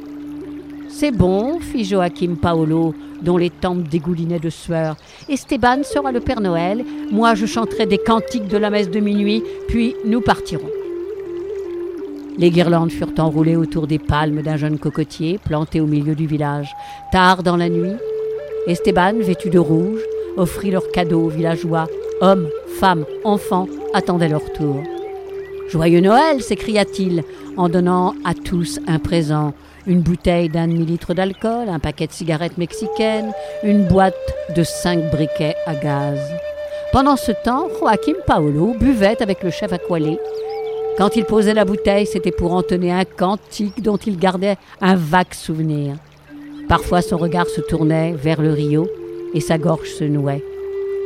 C'est 0.89 1.11
bon, 1.11 1.59
fit 1.59 1.85
Joachim 1.85 2.37
Paolo, 2.41 2.95
dont 3.23 3.37
les 3.37 3.51
tempes 3.51 3.89
dégoulinaient 3.89 4.39
de 4.39 4.51
sueur. 4.51 4.97
Esteban 5.29 5.83
sera 5.85 6.13
le 6.13 6.21
Père 6.21 6.41
Noël, 6.41 6.85
moi 7.11 7.35
je 7.35 7.47
chanterai 7.47 7.87
des 7.87 7.99
cantiques 7.99 8.49
de 8.49 8.59
la 8.59 8.71
messe 8.71 8.91
de 8.91 9.01
minuit, 9.01 9.43
puis 9.69 9.95
nous 10.05 10.21
partirons. 10.21 10.71
Les 12.39 12.51
guirlandes 12.51 12.93
furent 12.93 13.13
enroulées 13.19 13.57
autour 13.57 13.87
des 13.87 13.99
palmes 13.99 14.43
d'un 14.43 14.57
jeune 14.57 14.79
cocotier 14.79 15.39
planté 15.39 15.81
au 15.81 15.87
milieu 15.87 16.15
du 16.15 16.27
village. 16.27 16.73
Tard 17.11 17.43
dans 17.43 17.57
la 17.57 17.69
nuit, 17.69 17.97
Esteban, 18.67 19.15
vêtu 19.19 19.51
de 19.51 19.59
rouge, 19.59 20.01
offrit 20.37 20.71
leurs 20.71 20.91
cadeaux 20.93 21.25
aux 21.25 21.29
villageois. 21.29 21.87
Hommes, 22.21 22.49
femmes, 22.79 23.05
enfants 23.25 23.67
attendaient 23.93 24.29
leur 24.29 24.53
tour. 24.53 24.83
Joyeux 25.73 26.01
Noël 26.01 26.43
s'écria-t-il 26.43 27.25
en 27.57 27.71
donnant 27.71 28.13
à 28.27 28.35
tous 28.35 28.79
un 28.87 28.99
présent 28.99 29.55
une 29.87 30.03
bouteille 30.03 30.51
d'un 30.51 30.69
demi-litre 30.69 31.15
d'alcool, 31.15 31.71
un 31.71 31.79
paquet 31.79 32.07
de 32.07 32.13
cigarettes 32.13 32.59
mexicaines, 32.59 33.33
une 33.65 33.87
boîte 33.87 34.15
de 34.55 34.65
cinq 34.65 35.11
briquets 35.11 35.55
à 35.67 35.75
gaz. 35.75 36.21
Pendant 36.93 37.17
ce 37.17 37.33
temps, 37.33 37.69
Joachim 37.81 38.17
Paolo 38.27 38.75
buvait 38.79 39.23
avec 39.23 39.43
le 39.43 39.49
chef 39.49 39.73
Aqualé. 39.73 40.19
Quand 40.99 41.17
il 41.17 41.25
posait 41.25 41.55
la 41.55 41.65
bouteille, 41.65 42.05
c'était 42.05 42.33
pour 42.33 42.53
entonner 42.53 42.93
un 42.93 43.07
cantique 43.07 43.83
dont 43.83 43.97
il 43.97 44.19
gardait 44.19 44.59
un 44.83 44.95
vague 44.95 45.33
souvenir. 45.33 45.95
Parfois, 46.69 47.01
son 47.01 47.17
regard 47.17 47.47
se 47.47 47.63
tournait 47.63 48.13
vers 48.13 48.43
le 48.43 48.53
rio 48.53 48.91
et 49.33 49.41
sa 49.41 49.57
gorge 49.57 49.89
se 49.89 50.05
nouait. 50.05 50.45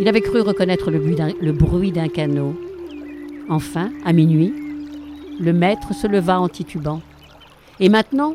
Il 0.01 0.09
avait 0.09 0.23
cru 0.23 0.41
reconnaître 0.41 0.91
le 0.91 1.53
bruit 1.53 1.93
d'un 1.93 2.09
canot. 2.09 2.57
Enfin, 3.49 3.91
à 4.05 4.13
minuit, 4.13 4.53
le 5.41 5.53
maître 5.53 5.95
se 5.95 6.07
leva 6.07 6.41
en 6.41 6.49
titubant. 6.49 7.01
Et 7.81 7.89
maintenant, 7.89 8.35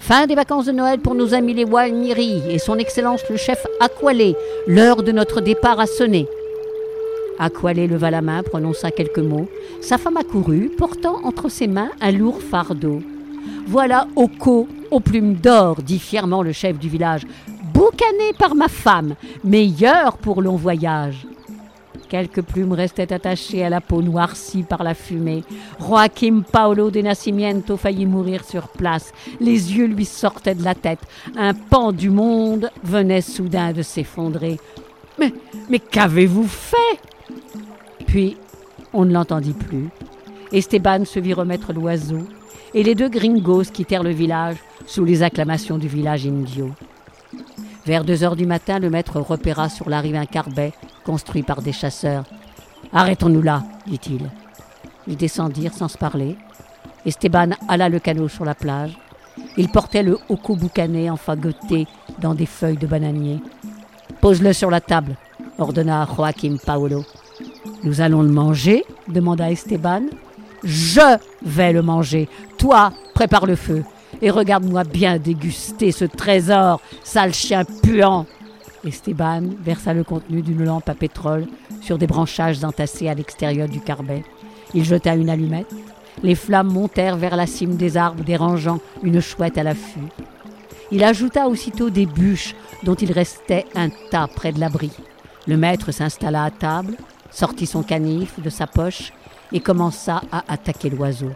Fin 0.00 0.26
des 0.26 0.34
vacances 0.34 0.64
de 0.64 0.72
Noël 0.72 0.98
pour 0.98 1.14
nos 1.14 1.34
amis 1.34 1.52
les 1.52 1.64
Walmiri 1.64 2.42
et 2.48 2.58
son 2.58 2.78
Excellence 2.78 3.20
le 3.28 3.36
chef 3.36 3.64
Aqualé. 3.80 4.34
L'heure 4.66 5.02
de 5.02 5.12
notre 5.12 5.42
départ 5.42 5.78
a 5.78 5.86
sonné. 5.86 6.26
Aqualé 7.38 7.86
leva 7.86 8.10
la 8.10 8.22
main, 8.22 8.42
prononça 8.42 8.90
quelques 8.90 9.18
mots. 9.18 9.48
Sa 9.82 9.98
femme 9.98 10.16
accourut, 10.16 10.70
portant 10.76 11.20
entre 11.22 11.50
ses 11.50 11.68
mains 11.68 11.90
un 12.00 12.12
lourd 12.12 12.40
fardeau. 12.40 13.02
Voilà 13.66 14.08
Oko 14.16 14.66
aux 14.90 15.00
plumes 15.00 15.34
d'or, 15.34 15.82
dit 15.82 15.98
fièrement 15.98 16.42
le 16.42 16.52
chef 16.52 16.78
du 16.78 16.88
village. 16.88 17.26
Boucané 17.74 18.32
par 18.38 18.54
ma 18.54 18.68
femme, 18.68 19.14
meilleur 19.44 20.16
pour 20.16 20.40
long 20.40 20.56
voyage. 20.56 21.26
Quelques 22.10 22.42
plumes 22.42 22.72
restaient 22.72 23.12
attachées 23.12 23.64
à 23.64 23.70
la 23.70 23.80
peau 23.80 24.02
noircie 24.02 24.64
par 24.64 24.82
la 24.82 24.94
fumée. 24.94 25.44
Joaquim 25.78 26.42
Paolo 26.42 26.90
de 26.90 27.02
Nascimento 27.02 27.76
faillit 27.76 28.04
mourir 28.04 28.44
sur 28.44 28.66
place. 28.66 29.12
Les 29.38 29.76
yeux 29.76 29.86
lui 29.86 30.04
sortaient 30.04 30.56
de 30.56 30.64
la 30.64 30.74
tête. 30.74 30.98
Un 31.36 31.54
pan 31.54 31.92
du 31.92 32.10
monde 32.10 32.68
venait 32.82 33.20
soudain 33.20 33.72
de 33.72 33.82
s'effondrer. 33.82 34.58
Mais, 35.20 35.32
mais 35.68 35.78
qu'avez-vous 35.78 36.48
fait? 36.48 36.98
Puis, 38.08 38.36
on 38.92 39.04
ne 39.04 39.12
l'entendit 39.12 39.52
plus. 39.52 39.88
Esteban 40.50 41.04
se 41.04 41.20
vit 41.20 41.32
remettre 41.32 41.72
l'oiseau, 41.72 42.26
et 42.74 42.82
les 42.82 42.96
deux 42.96 43.08
gringos 43.08 43.70
quittèrent 43.72 44.02
le 44.02 44.10
village 44.10 44.56
sous 44.84 45.04
les 45.04 45.22
acclamations 45.22 45.78
du 45.78 45.86
village 45.86 46.26
indio. 46.26 46.70
Vers 47.86 48.02
deux 48.02 48.24
heures 48.24 48.34
du 48.34 48.46
matin, 48.46 48.80
le 48.80 48.90
maître 48.90 49.20
repéra 49.20 49.68
sur 49.68 49.88
la 49.88 50.00
rive 50.00 50.16
un 50.16 50.26
carbet 50.26 50.72
construit 51.04 51.42
par 51.42 51.62
des 51.62 51.72
chasseurs. 51.72 52.24
Arrêtons-nous 52.92 53.42
là, 53.42 53.62
dit-il. 53.86 54.30
Ils 55.06 55.16
descendirent 55.16 55.74
sans 55.74 55.88
se 55.88 55.98
parler. 55.98 56.36
Esteban 57.06 57.50
alla 57.68 57.88
le 57.88 57.98
canot 57.98 58.28
sur 58.28 58.44
la 58.44 58.54
plage. 58.54 58.98
Il 59.56 59.68
portait 59.68 60.02
le 60.02 60.18
hoco 60.28 60.56
boucané 60.56 61.10
enfagoté 61.10 61.86
dans 62.18 62.34
des 62.34 62.46
feuilles 62.46 62.76
de 62.76 62.86
bananier. 62.86 63.40
Pose-le 64.20 64.52
sur 64.52 64.70
la 64.70 64.80
table, 64.80 65.16
ordonna 65.58 66.06
Joaquim 66.14 66.56
Paolo. 66.64 67.04
Nous 67.82 68.00
allons 68.00 68.22
le 68.22 68.28
manger 68.28 68.84
demanda 69.08 69.50
Esteban. 69.50 70.02
Je 70.62 71.18
vais 71.42 71.72
le 71.72 71.82
manger. 71.82 72.28
Toi, 72.58 72.92
prépare 73.14 73.46
le 73.46 73.56
feu 73.56 73.82
et 74.20 74.30
regarde-moi 74.30 74.84
bien 74.84 75.18
déguster 75.18 75.92
ce 75.92 76.04
trésor, 76.04 76.80
sale 77.02 77.32
chien 77.32 77.64
puant. 77.82 78.26
Esteban 78.84 79.42
versa 79.60 79.92
le 79.92 80.04
contenu 80.04 80.42
d'une 80.42 80.64
lampe 80.64 80.88
à 80.88 80.94
pétrole 80.94 81.46
sur 81.80 81.98
des 81.98 82.06
branchages 82.06 82.62
entassés 82.64 83.08
à 83.08 83.14
l'extérieur 83.14 83.68
du 83.68 83.80
carbet. 83.80 84.24
Il 84.74 84.84
jeta 84.84 85.14
une 85.14 85.30
allumette. 85.30 85.72
Les 86.22 86.34
flammes 86.34 86.72
montèrent 86.72 87.16
vers 87.16 87.36
la 87.36 87.46
cime 87.46 87.76
des 87.76 87.96
arbres, 87.96 88.24
dérangeant 88.24 88.80
une 89.02 89.20
chouette 89.20 89.58
à 89.58 89.62
l'affût. 89.62 90.08
Il 90.90 91.04
ajouta 91.04 91.48
aussitôt 91.48 91.90
des 91.90 92.06
bûches 92.06 92.54
dont 92.82 92.94
il 92.94 93.12
restait 93.12 93.64
un 93.74 93.88
tas 94.10 94.26
près 94.26 94.52
de 94.52 94.60
l'abri. 94.60 94.90
Le 95.46 95.56
maître 95.56 95.92
s'installa 95.92 96.44
à 96.44 96.50
table, 96.50 96.96
sortit 97.30 97.66
son 97.66 97.82
canif 97.82 98.40
de 98.40 98.50
sa 98.50 98.66
poche 98.66 99.12
et 99.52 99.60
commença 99.60 100.22
à 100.32 100.44
attaquer 100.48 100.90
l'oiseau. 100.90 101.30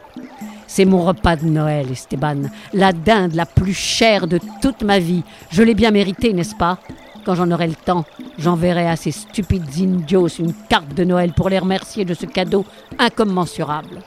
C'est 0.67 0.85
mon 0.85 1.05
repas 1.05 1.37
de 1.37 1.47
Noël, 1.47 1.91
Esteban, 1.91 2.43
la 2.73 2.93
dinde 2.93 3.35
la 3.35 3.47
plus 3.47 3.75
chère 3.75 4.27
de 4.27 4.41
toute 4.61 4.83
ma 4.83 4.99
vie. 4.99 5.23
Je 5.51 5.63
l'ai 5.63 5.75
bien 5.75 5.91
mérité, 5.91 6.33
n'est-ce 6.33 6.57
pas? 6.57 6.79
Quand 7.25 7.35
j'en 7.35 7.51
aurai 7.51 7.69
le 7.69 7.75
temps, 7.75 8.05
j'enverrai 8.39 8.89
à 8.89 8.97
ces 8.97 9.11
stupides 9.11 9.81
indios 9.81 10.29
une 10.29 10.53
carte 10.69 10.95
de 10.95 11.05
Noël 11.05 11.33
pour 11.33 11.49
les 11.49 11.59
remercier 11.59 12.05
de 12.05 12.13
ce 12.13 12.27
cadeau 12.27 12.67
incommensurable. 12.99 14.03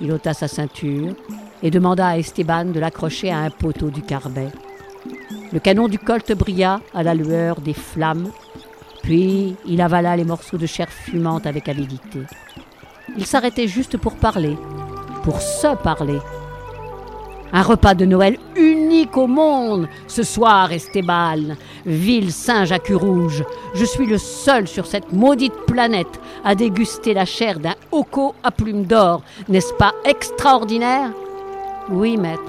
Il 0.00 0.12
ôta 0.12 0.32
sa 0.32 0.46
ceinture 0.46 1.14
et 1.62 1.70
demanda 1.70 2.06
à 2.06 2.18
Esteban 2.18 2.66
de 2.66 2.78
l'accrocher 2.78 3.32
à 3.32 3.38
un 3.38 3.50
poteau 3.50 3.90
du 3.90 4.02
carbet. 4.02 4.48
Le 5.52 5.58
canon 5.58 5.88
du 5.88 5.98
colt 5.98 6.30
brilla 6.32 6.80
à 6.94 7.02
la 7.02 7.14
lueur 7.14 7.60
des 7.60 7.74
flammes, 7.74 8.30
puis 9.02 9.56
il 9.66 9.80
avala 9.80 10.16
les 10.16 10.24
morceaux 10.24 10.58
de 10.58 10.66
chair 10.66 10.88
fumante 10.88 11.46
avec 11.46 11.68
avidité. 11.68 12.20
Il 13.16 13.26
s'arrêtait 13.26 13.68
juste 13.68 13.96
pour 13.96 14.14
parler, 14.16 14.56
pour 15.24 15.40
se 15.40 15.74
parler. 15.82 16.18
Un 17.56 17.62
repas 17.62 17.94
de 17.94 18.04
Noël 18.04 18.36
unique 18.54 19.16
au 19.16 19.26
monde 19.26 19.88
ce 20.08 20.22
soir, 20.22 20.72
Esteban, 20.72 21.56
ville 21.86 22.30
singe 22.30 22.70
à 22.70 22.78
cul 22.78 22.94
rouge. 22.94 23.44
Je 23.72 23.86
suis 23.86 24.04
le 24.04 24.18
seul 24.18 24.68
sur 24.68 24.84
cette 24.84 25.10
maudite 25.10 25.54
planète 25.66 26.20
à 26.44 26.54
déguster 26.54 27.14
la 27.14 27.24
chair 27.24 27.58
d'un 27.58 27.72
hoco 27.92 28.34
à 28.42 28.50
plumes 28.50 28.84
d'or. 28.84 29.22
N'est-ce 29.48 29.72
pas 29.72 29.94
extraordinaire? 30.04 31.12
Oui, 31.88 32.18
maître. 32.18 32.42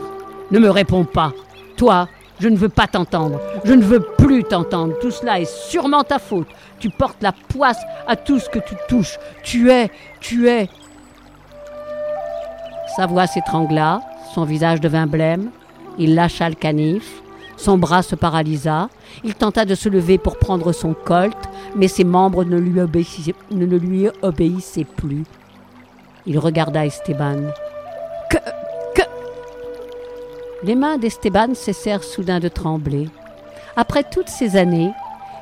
Ne 0.52 0.60
me 0.60 0.70
réponds 0.70 1.06
pas. 1.06 1.32
Toi, 1.78 2.10
je 2.42 2.50
ne 2.50 2.58
veux 2.58 2.68
pas 2.68 2.88
t'entendre. 2.88 3.40
Je 3.64 3.76
ne 3.76 3.84
veux 3.84 4.02
plus 4.02 4.44
t'entendre. 4.44 5.00
Tout 5.00 5.12
cela 5.12 5.40
est 5.40 5.50
sûrement 5.70 6.04
ta 6.04 6.20
faute. 6.20 6.50
Tu 6.80 6.90
portes 6.90 7.24
la 7.24 7.32
poisse 7.32 7.80
à 8.10 8.18
tout 8.18 8.40
ce 8.40 8.50
que 8.50 8.60
tu 8.60 8.76
touches. 8.90 9.18
Tu 9.42 9.72
es, 9.72 9.90
tu 10.20 10.50
es, 10.50 10.68
sa 12.98 13.06
voix 13.06 13.28
s'étrangla, 13.28 14.02
son 14.34 14.44
visage 14.44 14.82
devint 14.82 15.08
blême, 15.08 15.50
il 15.98 16.16
lâcha 16.16 16.50
le 16.50 16.56
canif, 16.56 17.22
son 17.58 17.78
bras 17.78 18.04
se 18.04 18.16
paralysa, 18.16 18.90
il 19.24 19.34
tenta 19.34 19.66
de 19.66 19.76
se 19.76 19.90
lever 19.90 20.18
pour 20.18 20.38
prendre 20.38 20.72
son 20.72 20.94
colt, 20.94 21.38
mais 21.76 21.88
ses 21.88 22.04
membres 22.04 22.44
ne 22.44 22.58
lui 22.58 22.80
obéissaient, 22.80 23.34
ne 23.52 23.66
lui 23.66 24.08
obéissaient 24.22 24.86
plus. 24.86 25.24
Il 26.26 26.38
regarda 26.38 26.86
Esteban. 26.86 27.52
Que. 28.30 28.38
que. 28.94 29.02
Les 30.64 30.76
mains 30.76 30.98
d'Esteban 30.98 31.56
cessèrent 31.56 32.04
soudain 32.04 32.40
de 32.40 32.48
trembler. 32.50 33.10
Après 33.76 34.04
toutes 34.04 34.30
ces 34.30 34.56
années, 34.56 34.92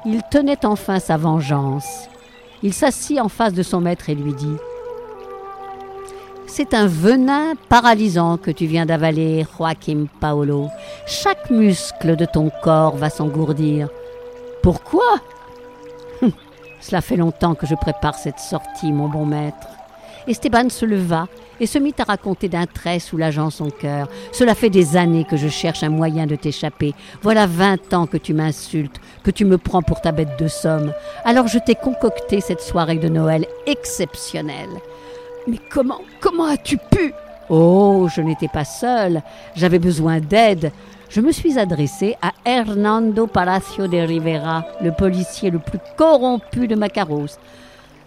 il 0.06 0.22
tenait 0.32 0.66
enfin 0.66 1.00
sa 1.00 1.18
vengeance. 1.18 2.08
Il 2.64 2.74
s'assit 2.74 3.20
en 3.20 3.30
face 3.30 3.54
de 3.54 3.64
son 3.64 3.82
maître 3.82 4.10
et 4.10 4.16
lui 4.16 4.34
dit 4.34 4.56
c'est 6.58 6.74
un 6.74 6.88
venin 6.88 7.56
paralysant 7.68 8.38
que 8.38 8.50
tu 8.50 8.66
viens 8.66 8.86
d'avaler, 8.86 9.46
Joachim 9.58 10.06
Paolo. 10.22 10.70
Chaque 11.06 11.50
muscle 11.52 12.16
de 12.16 12.24
ton 12.24 12.50
corps 12.64 12.96
va 12.96 13.10
s'engourdir. 13.10 13.90
Pourquoi? 14.64 15.20
Cela 16.80 17.02
fait 17.02 17.18
longtemps 17.18 17.56
que 17.56 17.68
je 17.68 17.76
prépare 17.76 18.16
cette 18.16 18.40
sortie, 18.40 18.94
mon 18.94 19.10
bon 19.10 19.26
maître. 19.26 19.68
Esteban 20.28 20.70
se 20.70 20.86
leva 20.86 21.28
et 21.60 21.66
se 21.66 21.78
mit 21.78 21.94
à 22.00 22.06
raconter 22.06 22.48
d'un 22.48 22.68
trait 22.68 23.00
soulageant 23.00 23.50
son 23.50 23.70
cœur. 23.70 24.08
Cela 24.32 24.56
fait 24.56 24.70
des 24.70 24.96
années 24.96 25.26
que 25.26 25.36
je 25.36 25.50
cherche 25.50 25.84
un 25.84 25.90
moyen 25.90 26.26
de 26.26 26.38
t'échapper. 26.38 26.94
Voilà 27.22 27.48
vingt 27.48 27.94
ans 27.94 28.08
que 28.08 28.16
tu 28.16 28.34
m'insultes, 28.34 29.02
que 29.26 29.32
tu 29.32 29.44
me 29.44 29.58
prends 29.58 29.82
pour 29.82 30.00
ta 30.00 30.14
bête 30.14 30.40
de 30.40 30.48
somme. 30.48 30.94
Alors 31.26 31.50
je 31.50 31.60
t'ai 31.60 31.76
concocté 31.76 32.40
cette 32.40 32.62
soirée 32.62 32.96
de 32.98 33.10
Noël 33.10 33.46
exceptionnelle. 33.68 34.70
Mais 35.48 35.60
comment, 35.70 36.02
comment 36.20 36.46
as-tu 36.46 36.78
pu? 36.78 37.14
Oh, 37.50 38.08
je 38.14 38.22
n'étais 38.22 38.48
pas 38.48 38.66
seule, 38.66 39.22
j'avais 39.56 39.80
besoin 39.80 40.20
d'aide. 40.20 40.72
je 41.10 41.22
me 41.22 41.32
suis 41.32 41.58
adressé 41.60 42.16
à 42.22 42.32
Hernando 42.46 43.28
Palacio 43.28 43.88
de 43.88 43.98
Rivera, 43.98 44.66
le 44.82 44.92
policier 44.92 45.50
le 45.50 45.60
plus 45.60 45.80
corrompu 45.96 46.68
de 46.68 46.76
Macaros. 46.76 47.38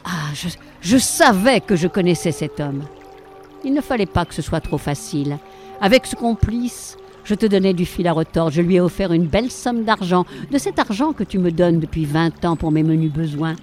Ah, 0.04 0.32
je, 0.34 0.48
je 0.80 0.98
savais 0.98 1.60
que 1.60 1.76
je 1.76 1.88
connaissais 1.88 2.32
cet 2.32 2.60
homme. 2.60 2.82
Il 3.64 3.72
ne 3.74 3.80
fallait 3.80 4.06
pas 4.06 4.24
que 4.24 4.34
ce 4.34 4.42
soit 4.42 4.60
trop 4.60 4.78
facile. 4.78 5.38
Avec 5.80 6.06
ce 6.06 6.16
complice, 6.16 6.96
je 7.24 7.34
te 7.34 7.46
donnais 7.46 7.74
du 7.74 7.86
fil 7.86 8.06
à 8.08 8.12
retordre. 8.12 8.52
Je 8.52 8.62
lui 8.62 8.76
ai 8.76 8.80
offert 8.80 9.12
une 9.12 9.26
belle 9.26 9.50
somme 9.50 9.84
d'argent, 9.84 10.24
de 10.50 10.58
cet 10.58 10.78
argent 10.78 11.12
que 11.12 11.24
tu 11.24 11.38
me 11.38 11.50
donnes 11.52 11.80
depuis 11.80 12.04
vingt 12.04 12.44
ans 12.44 12.56
pour 12.56 12.72
mes 12.72 12.82
menus 12.82 13.12
besoins. 13.12 13.54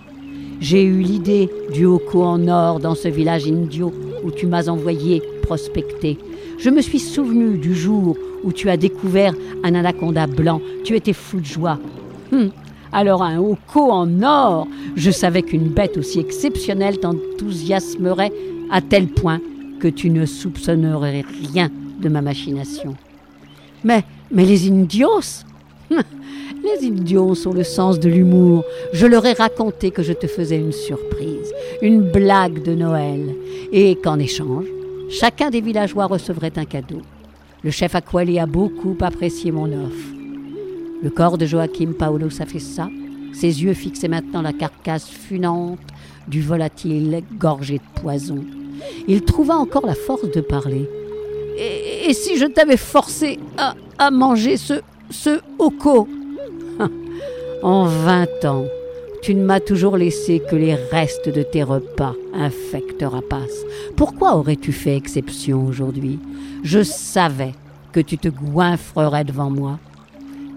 J'ai 0.60 0.84
eu 0.84 1.02
l'idée 1.02 1.50
du 1.74 1.86
Hoko 1.86 2.24
en 2.24 2.48
or 2.48 2.80
dans 2.80 2.96
ce 2.96 3.08
village 3.08 3.48
indio 3.48 3.94
où 4.24 4.32
tu 4.32 4.48
m'as 4.48 4.70
envoyé 4.70 5.22
prospecter. 5.42 6.18
Je 6.58 6.70
me 6.70 6.82
suis 6.82 7.00
souvenu 7.00 7.58
du 7.58 7.76
jour 7.76 8.18
où 8.44 8.54
tu 8.54 8.70
as 8.70 8.78
découvert 8.78 9.34
un 9.64 9.76
anaconda 9.76 10.28
blanc. 10.28 10.62
Tu 10.84 10.96
étais 10.96 11.14
fou 11.14 11.40
de 11.40 11.46
joie. 11.46 11.80
Hum, 12.32 12.52
alors 12.92 13.24
un 13.24 13.40
Hoko 13.40 13.92
en 13.92 14.24
or 14.24 14.68
Je 14.96 15.12
savais 15.12 15.44
qu'une 15.44 15.70
bête 15.70 15.98
aussi 15.98 16.20
exceptionnelle 16.20 17.00
t'enthousiasmerait 17.00 18.32
à 18.72 18.82
tel 18.82 19.08
point 19.08 19.42
que 19.80 19.88
tu 19.88 20.10
ne 20.10 20.26
soupçonnerais 20.26 21.26
rien 21.52 21.70
de 22.02 22.10
ma 22.10 22.22
machination. 22.22 22.96
Mais, 23.84 24.04
mais 24.32 24.46
les 24.46 24.70
indios 24.70 25.44
Les 26.64 26.88
indios 26.88 27.48
ont 27.48 27.54
le 27.54 27.64
sens 27.64 28.00
de 28.00 28.10
l'humour. 28.10 28.64
Je 28.94 29.06
leur 29.06 29.26
ai 29.26 29.34
raconté 29.34 29.92
que 29.92 30.04
je 30.04 30.14
te 30.14 30.28
faisais 30.28 30.58
une 30.58 30.72
surprise, 30.72 31.54
une 31.82 32.02
blague 32.02 32.64
de 32.64 32.74
Noël, 32.74 33.36
et 33.72 33.96
qu'en 33.96 34.20
échange, 34.20 34.66
chacun 35.10 35.50
des 35.50 35.62
villageois 35.62 36.06
recevrait 36.06 36.54
un 36.58 36.66
cadeau. 36.66 37.02
Le 37.64 37.72
chef 37.72 37.96
Aquali 37.96 38.40
a 38.40 38.46
beaucoup 38.46 38.96
apprécié 39.02 39.52
mon 39.52 39.66
offre. 39.66 40.14
Le 41.02 41.10
corps 41.10 41.38
de 41.38 41.46
Joachim 41.46 41.94
Paolo 41.98 42.30
ça. 42.30 42.46
ses 43.34 43.64
yeux 43.64 43.74
fixaient 43.74 44.08
maintenant 44.08 44.42
la 44.42 44.54
carcasse 44.54 45.08
funante 45.08 45.80
du 46.28 46.42
volatile 46.42 47.22
gorgé 47.38 47.78
de 47.78 48.02
poison. 48.02 48.44
Il 49.08 49.22
trouva 49.24 49.56
encore 49.56 49.86
la 49.86 49.96
force 49.96 50.30
de 50.30 50.42
parler. 50.42 50.90
Et, 51.58 52.14
si 52.14 52.38
je 52.38 52.46
t'avais 52.46 52.78
forcé 52.78 53.40
à, 53.58 54.12
manger 54.12 54.58
ce, 54.58 54.82
ce 55.10 55.40
En 57.66 57.86
vingt 57.86 58.46
ans, 58.46 58.66
tu 59.24 59.34
ne 59.34 59.44
m'as 59.44 59.60
toujours 59.60 59.98
laissé 59.98 60.40
que 60.40 60.56
les 60.56 60.76
restes 60.76 61.30
de 61.30 61.42
tes 61.42 61.64
repas, 61.64 62.14
infecte 62.32 63.02
rapace. 63.02 63.66
Pourquoi 63.96 64.36
aurais-tu 64.36 64.72
fait 64.72 64.96
exception 64.96 65.66
aujourd'hui? 65.66 66.20
Je 66.62 66.84
savais 66.84 67.54
que 67.92 68.02
tu 68.02 68.20
te 68.20 68.28
goinfrerais 68.28 69.24
devant 69.24 69.50
moi. 69.50 69.80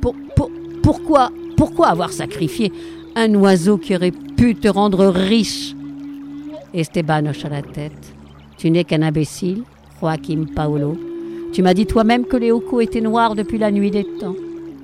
Pour, 0.03 0.15
pour, 0.37 0.51
pourquoi, 0.83 1.31
pourquoi 1.57 1.87
avoir 1.87 2.13
sacrifié 2.13 2.71
un 3.17 3.35
oiseau 3.37 3.79
qui 3.79 3.97
aurait 3.97 4.11
pu 4.11 4.55
te 4.55 4.69
rendre 4.69 5.07
riche? 5.07 5.75
Esteban 6.75 7.25
hocha 7.25 7.49
la 7.49 7.63
tête. 7.63 8.13
Tu 8.59 8.71
n'es 8.71 8.85
qu'un 8.85 9.01
imbécile, 9.01 9.63
Joaquim 9.99 10.45
Paolo. 10.55 10.99
Tu 11.55 11.63
m'as 11.63 11.73
dit 11.73 11.87
toi-même 11.87 12.27
que 12.27 12.37
les 12.37 12.53
Hoko 12.53 12.83
étaient 12.83 13.01
noirs 13.01 13.35
depuis 13.35 13.57
la 13.57 13.71
nuit 13.71 13.91
des 13.91 14.05
temps. 14.05 14.37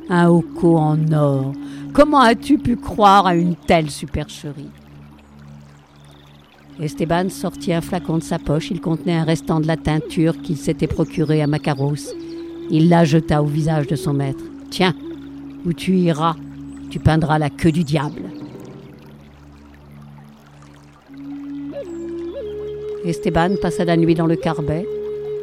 Un 0.09 0.31
Hoko 0.31 0.79
en 0.79 1.13
or. 1.13 1.53
Comment 1.95 2.23
as-tu 2.23 2.59
pu 2.59 2.75
croire 2.75 3.25
à 3.25 3.37
une 3.37 3.55
telle 3.55 3.89
supercherie? 3.89 4.71
Esteban 6.81 7.29
sortit 7.29 7.73
un 7.73 7.81
flacon 7.81 8.19
de 8.19 8.23
sa 8.25 8.41
poche. 8.41 8.73
Il 8.73 8.81
contenait 8.81 9.15
un 9.15 9.23
restant 9.23 9.61
de 9.61 9.69
la 9.69 9.77
teinture 9.77 10.43
qu'il 10.43 10.57
s'était 10.57 10.89
procuré 10.89 11.41
à 11.41 11.47
Macaros. 11.47 12.13
Il 12.69 12.89
la 12.89 13.05
jeta 13.05 13.45
au 13.45 13.47
visage 13.47 13.87
de 13.87 13.95
son 13.95 14.13
maître. 14.13 14.43
Tiens, 14.71 14.93
où 15.65 15.73
tu 15.73 15.93
iras, 15.97 16.35
tu 16.91 16.99
peindras 16.99 17.39
la 17.39 17.49
queue 17.49 17.71
du 17.71 17.85
diable. 17.85 18.23
Esteban 23.05 23.55
passa 23.63 23.85
la 23.85 23.97
nuit 23.97 24.17
dans 24.17 24.27
le 24.27 24.35
carbet. 24.35 24.85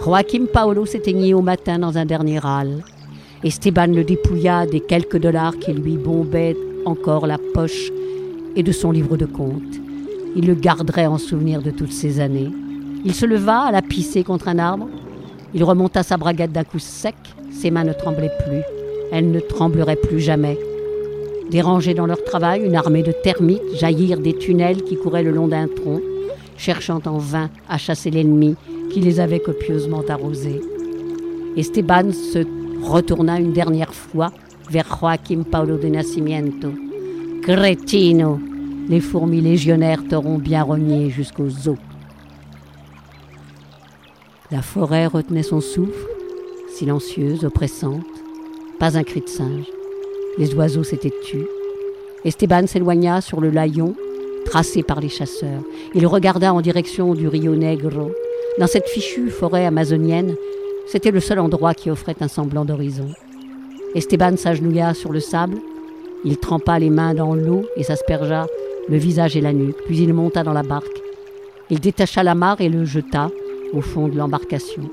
Joaquim 0.03 0.47
Paolo 0.51 0.85
s'éteignit 0.85 1.33
au 1.33 1.41
matin 1.41 1.79
dans 1.79 1.97
un 1.97 2.05
dernier 2.05 2.39
râle. 2.39 2.83
Esteban 3.43 3.87
le 3.87 4.03
dépouilla 4.03 4.67
des 4.67 4.81
quelques 4.81 5.17
dollars 5.17 5.57
qui 5.57 5.73
lui 5.73 5.97
bombaient 5.97 6.55
encore 6.85 7.25
la 7.25 7.39
poche 7.55 7.91
et 8.55 8.61
de 8.61 8.71
son 8.71 8.91
livre 8.91 9.17
de 9.17 9.25
compte. 9.25 9.79
Il 10.35 10.45
le 10.45 10.53
garderait 10.53 11.07
en 11.07 11.17
souvenir 11.17 11.63
de 11.63 11.71
toutes 11.71 11.91
ces 11.91 12.19
années. 12.19 12.51
Il 13.03 13.15
se 13.15 13.25
leva, 13.25 13.61
à 13.61 13.71
la 13.71 13.81
pisser 13.81 14.23
contre 14.23 14.47
un 14.47 14.59
arbre. 14.59 14.87
Il 15.55 15.63
remonta 15.63 16.03
sa 16.03 16.17
braguette 16.17 16.51
d'un 16.51 16.63
coup 16.63 16.77
sec. 16.77 17.15
Ses 17.51 17.71
mains 17.71 17.83
ne 17.83 17.93
tremblaient 17.93 18.31
plus. 18.45 18.61
Elles 19.11 19.31
ne 19.31 19.39
trembleraient 19.39 19.95
plus 19.95 20.19
jamais. 20.19 20.59
Dérangés 21.49 21.95
dans 21.95 22.05
leur 22.05 22.23
travail, 22.23 22.63
une 22.63 22.75
armée 22.75 23.03
de 23.03 23.11
termites 23.11 23.75
jaillirent 23.75 24.19
des 24.19 24.37
tunnels 24.37 24.83
qui 24.83 24.97
couraient 24.97 25.23
le 25.23 25.31
long 25.31 25.47
d'un 25.47 25.67
tronc 25.67 25.99
cherchant 26.57 27.01
en 27.05 27.17
vain 27.17 27.49
à 27.67 27.79
chasser 27.79 28.11
l'ennemi 28.11 28.55
qui 28.91 28.99
les 28.99 29.19
avait 29.19 29.39
copieusement 29.39 30.03
arrosés. 30.07 30.61
Esteban 31.57 32.11
se 32.11 32.45
retourna 32.81 33.39
une 33.39 33.53
dernière 33.53 33.93
fois 33.93 34.31
vers 34.69 34.97
Joaquim 34.99 35.43
Paulo 35.43 35.77
de 35.77 35.87
Nascimento. 35.87 36.69
Cretino 37.43 38.39
Les 38.89 38.99
fourmis 38.99 39.41
légionnaires 39.41 40.03
t'auront 40.07 40.37
bien 40.37 40.63
rogné 40.63 41.09
jusqu'aux 41.09 41.69
os. 41.69 41.77
La 44.51 44.61
forêt 44.61 45.07
retenait 45.07 45.43
son 45.43 45.61
souffle, 45.61 46.07
silencieuse, 46.69 47.45
oppressante. 47.45 48.05
Pas 48.79 48.97
un 48.97 49.03
cri 49.03 49.21
de 49.21 49.29
singe. 49.29 49.65
Les 50.37 50.53
oiseaux 50.55 50.83
s'étaient 50.83 51.13
tus. 51.23 51.45
Esteban 52.25 52.67
s'éloigna 52.67 53.21
sur 53.21 53.41
le 53.41 53.49
layon 53.49 53.95
tracé 54.45 54.83
par 54.83 54.99
les 54.99 55.09
chasseurs. 55.09 55.61
Il 55.93 56.05
regarda 56.07 56.53
en 56.53 56.61
direction 56.61 57.13
du 57.13 57.27
Rio 57.27 57.55
Negro. 57.55 58.11
Dans 58.59 58.67
cette 58.67 58.87
fichue 58.87 59.29
forêt 59.29 59.65
amazonienne, 59.65 60.35
c'était 60.87 61.11
le 61.11 61.19
seul 61.19 61.39
endroit 61.39 61.73
qui 61.73 61.89
offrait 61.89 62.15
un 62.21 62.27
semblant 62.27 62.65
d'horizon. 62.65 63.09
Esteban 63.95 64.37
s'agenouilla 64.37 64.93
sur 64.93 65.11
le 65.11 65.19
sable. 65.19 65.57
Il 66.23 66.37
trempa 66.37 66.79
les 66.79 66.89
mains 66.89 67.13
dans 67.13 67.35
l'eau 67.35 67.65
et 67.75 67.83
s'aspergea 67.83 68.47
le 68.87 68.97
visage 68.97 69.35
et 69.35 69.41
la 69.41 69.53
nuque. 69.53 69.83
Puis 69.85 69.99
il 69.99 70.13
monta 70.13 70.43
dans 70.43 70.53
la 70.53 70.63
barque. 70.63 71.01
Il 71.69 71.79
détacha 71.79 72.23
la 72.23 72.35
mare 72.35 72.61
et 72.61 72.69
le 72.69 72.85
jeta 72.85 73.29
au 73.73 73.81
fond 73.81 74.07
de 74.07 74.17
l'embarcation. 74.17 74.83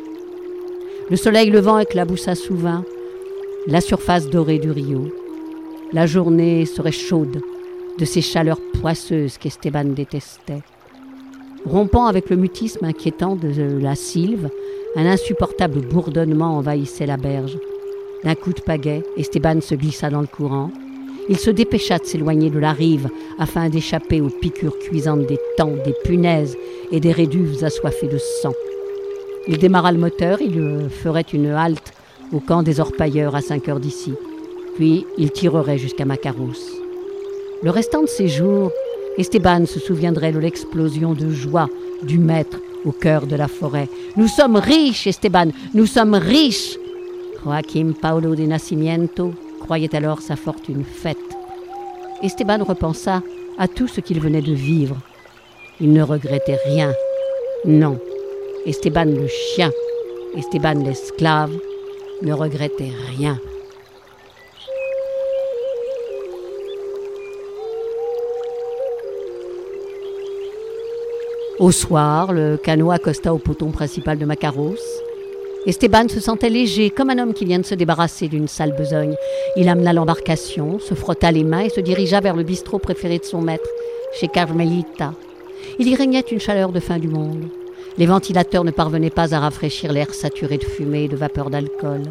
Le 1.11 1.17
soleil 1.17 1.51
levant 1.51 1.79
éclaboussa 1.79 2.35
souvent 2.35 2.85
la 3.67 3.81
surface 3.81 4.29
dorée 4.29 4.59
du 4.59 4.71
rio. 4.71 5.13
La 5.93 6.07
journée 6.07 6.67
serait 6.67 6.93
chaude 6.93 7.41
de 7.99 8.05
ces 8.05 8.21
chaleurs 8.21 8.61
poisseuses 8.81 9.39
qu'Esteban 9.39 9.85
détestait. 9.85 10.63
Rompant 11.65 12.07
avec 12.07 12.31
le 12.31 12.37
mutisme 12.37 12.85
inquiétant 12.85 13.37
de 13.37 13.79
la 13.81 13.95
sylve, 13.95 14.49
un 14.99 15.07
insupportable 15.07 15.81
bourdonnement 15.81 16.57
envahissait 16.57 17.07
la 17.07 17.17
berge. 17.17 17.57
D'un 18.25 18.35
coup 18.35 18.53
de 18.53 18.61
pagaie, 18.61 19.05
Esteban 19.17 19.61
se 19.61 19.77
glissa 19.77 20.11
dans 20.11 20.21
le 20.21 20.27
courant. 20.27 20.73
Il 21.29 21.39
se 21.39 21.51
dépêcha 21.51 21.99
de 21.99 22.05
s'éloigner 22.05 22.51
de 22.51 22.59
la 22.59 22.73
rive 22.73 23.09
afin 23.39 23.69
d'échapper 23.69 24.21
aux 24.21 24.29
piqûres 24.29 24.77
cuisantes 24.81 25.25
des 25.27 25.39
temps, 25.57 25.71
des 25.85 25.95
punaises 26.05 26.57
et 26.91 26.99
des 26.99 27.13
réduves 27.13 27.63
assoiffées 27.63 28.09
de 28.09 28.19
sang. 28.19 28.55
Il 29.47 29.59
démarra 29.59 29.93
le 29.93 29.99
moteur, 29.99 30.41
il 30.41 30.89
ferait 30.91 31.21
une 31.33 31.51
halte 31.51 31.93
au 32.33 32.41
camp 32.41 32.65
des 32.65 32.81
orpailleurs 32.81 33.37
à 33.37 33.41
cinq 33.41 33.69
heures 33.69 33.79
d'ici. 33.79 34.15
Puis 34.75 35.07
il 35.17 35.31
tirerait 35.31 35.79
jusqu'à 35.79 36.07
Macaros. 36.07 36.59
Le 37.63 37.71
restant 37.71 38.03
de 38.03 38.09
ses 38.09 38.27
jours, 38.27 38.73
Esteban 39.17 39.65
se 39.65 39.79
souviendrait 39.79 40.33
de 40.33 40.41
l'explosion 40.41 41.13
de 41.13 41.31
joie 41.31 41.69
du 42.03 42.19
maître 42.19 42.59
au 42.85 42.93
cœur 42.93 43.27
de 43.27 43.37
la 43.37 43.49
forêt. 43.49 43.89
Nous 44.17 44.29
sommes 44.29 44.57
riches, 44.57 45.07
Esteban, 45.07 45.49
nous 45.75 45.87
sommes 45.87 46.15
riches. 46.15 46.77
Joaquim 47.45 47.93
Paulo 48.01 48.35
de 48.35 48.45
Nascimento 48.45 49.33
croyait 49.61 49.95
alors 49.95 50.21
sa 50.21 50.37
fortune 50.37 50.85
faite. 50.85 51.17
Esteban 52.23 52.65
repensa 52.65 53.23
à 53.59 53.69
tout 53.69 53.89
ce 53.89 54.01
qu'il 54.01 54.21
venait 54.21 54.43
de 54.43 54.53
vivre. 54.53 54.97
Il 55.81 55.93
ne 55.93 56.03
regrettait 56.03 56.59
rien. 56.67 56.93
Non, 57.65 57.99
Esteban 58.67 59.05
le 59.05 59.29
chien, 59.29 59.71
Esteban 60.37 60.75
l'esclave, 60.85 61.53
ne 62.23 62.33
regrettait 62.33 62.93
rien. 63.17 63.39
Au 71.59 71.73
soir, 71.73 72.33
le 72.33 72.57
canot 72.57 72.93
accosta 72.93 73.35
au 73.35 73.39
poton 73.39 73.73
principal 73.73 74.17
de 74.17 74.25
Macaros. 74.25 74.77
Esteban 75.67 76.07
se 76.09 76.21
sentait 76.21 76.51
léger, 76.51 76.91
comme 76.91 77.11
un 77.11 77.19
homme 77.19 77.35
qui 77.35 77.45
vient 77.45 77.59
de 77.59 77.67
se 77.67 77.75
débarrasser 77.75 78.29
d'une 78.29 78.47
sale 78.47 78.77
besogne. 78.77 79.17
Il 79.57 79.69
amena 79.69 79.93
l'embarcation, 79.93 80.79
se 80.79 80.95
frotta 80.95 81.33
les 81.33 81.43
mains 81.43 81.65
et 81.65 81.69
se 81.69 81.81
dirigea 81.81 82.21
vers 82.21 82.37
le 82.37 82.45
bistrot 82.45 82.79
préféré 82.79 83.19
de 83.19 83.25
son 83.25 83.41
maître, 83.41 83.69
chez 84.13 84.29
Carmelita. 84.29 85.15
Il 85.81 85.89
y 85.89 85.97
régnait 85.97 86.21
une 86.21 86.39
chaleur 86.39 86.71
de 86.71 86.79
fin 86.79 86.99
du 86.99 87.09
monde. 87.09 87.49
Les 87.99 88.07
ventilateurs 88.07 88.63
ne 88.63 88.71
parvenaient 88.71 89.11
pas 89.11 89.35
à 89.35 89.41
rafraîchir 89.41 89.93
l'air 89.93 90.15
saturé 90.15 90.59
de 90.59 90.65
fumée 90.65 91.05
et 91.05 91.09
de 91.09 91.17
vapeur 91.17 91.51
d'alcool. 91.51 92.03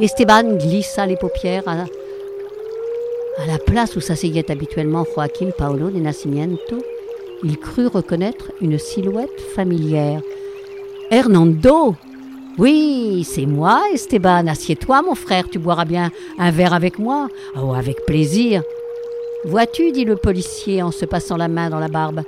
Esteban 0.00 0.58
glissa 0.58 1.06
les 1.06 1.16
paupières 1.16 1.66
à, 1.66 1.86
la 3.46 3.58
place 3.58 3.96
où 3.96 4.00
s'asseyait 4.00 4.50
habituellement 4.50 5.06
Joaquim 5.14 5.50
Paolo 5.56 5.88
de 5.88 5.98
Nascimento. 5.98 6.76
Il 7.44 7.58
crut 7.58 7.92
reconnaître 7.92 8.52
une 8.60 8.78
silhouette 8.78 9.40
familière. 9.54 10.20
Hernando 11.10 11.94
Oui, 12.58 13.24
c'est 13.24 13.46
moi, 13.46 13.82
Esteban. 13.92 14.46
Assieds-toi, 14.46 15.02
mon 15.02 15.14
frère, 15.14 15.48
tu 15.48 15.58
boiras 15.58 15.84
bien 15.84 16.10
un 16.38 16.50
verre 16.50 16.72
avec 16.72 16.98
moi. 16.98 17.28
Oh, 17.56 17.74
avec 17.74 18.06
plaisir. 18.06 18.62
Vois-tu, 19.44 19.92
dit 19.92 20.04
le 20.04 20.16
policier 20.16 20.82
en 20.82 20.90
se 20.90 21.04
passant 21.04 21.36
la 21.36 21.48
main 21.48 21.70
dans 21.70 21.78
la 21.78 21.88
barbe. 21.88 22.22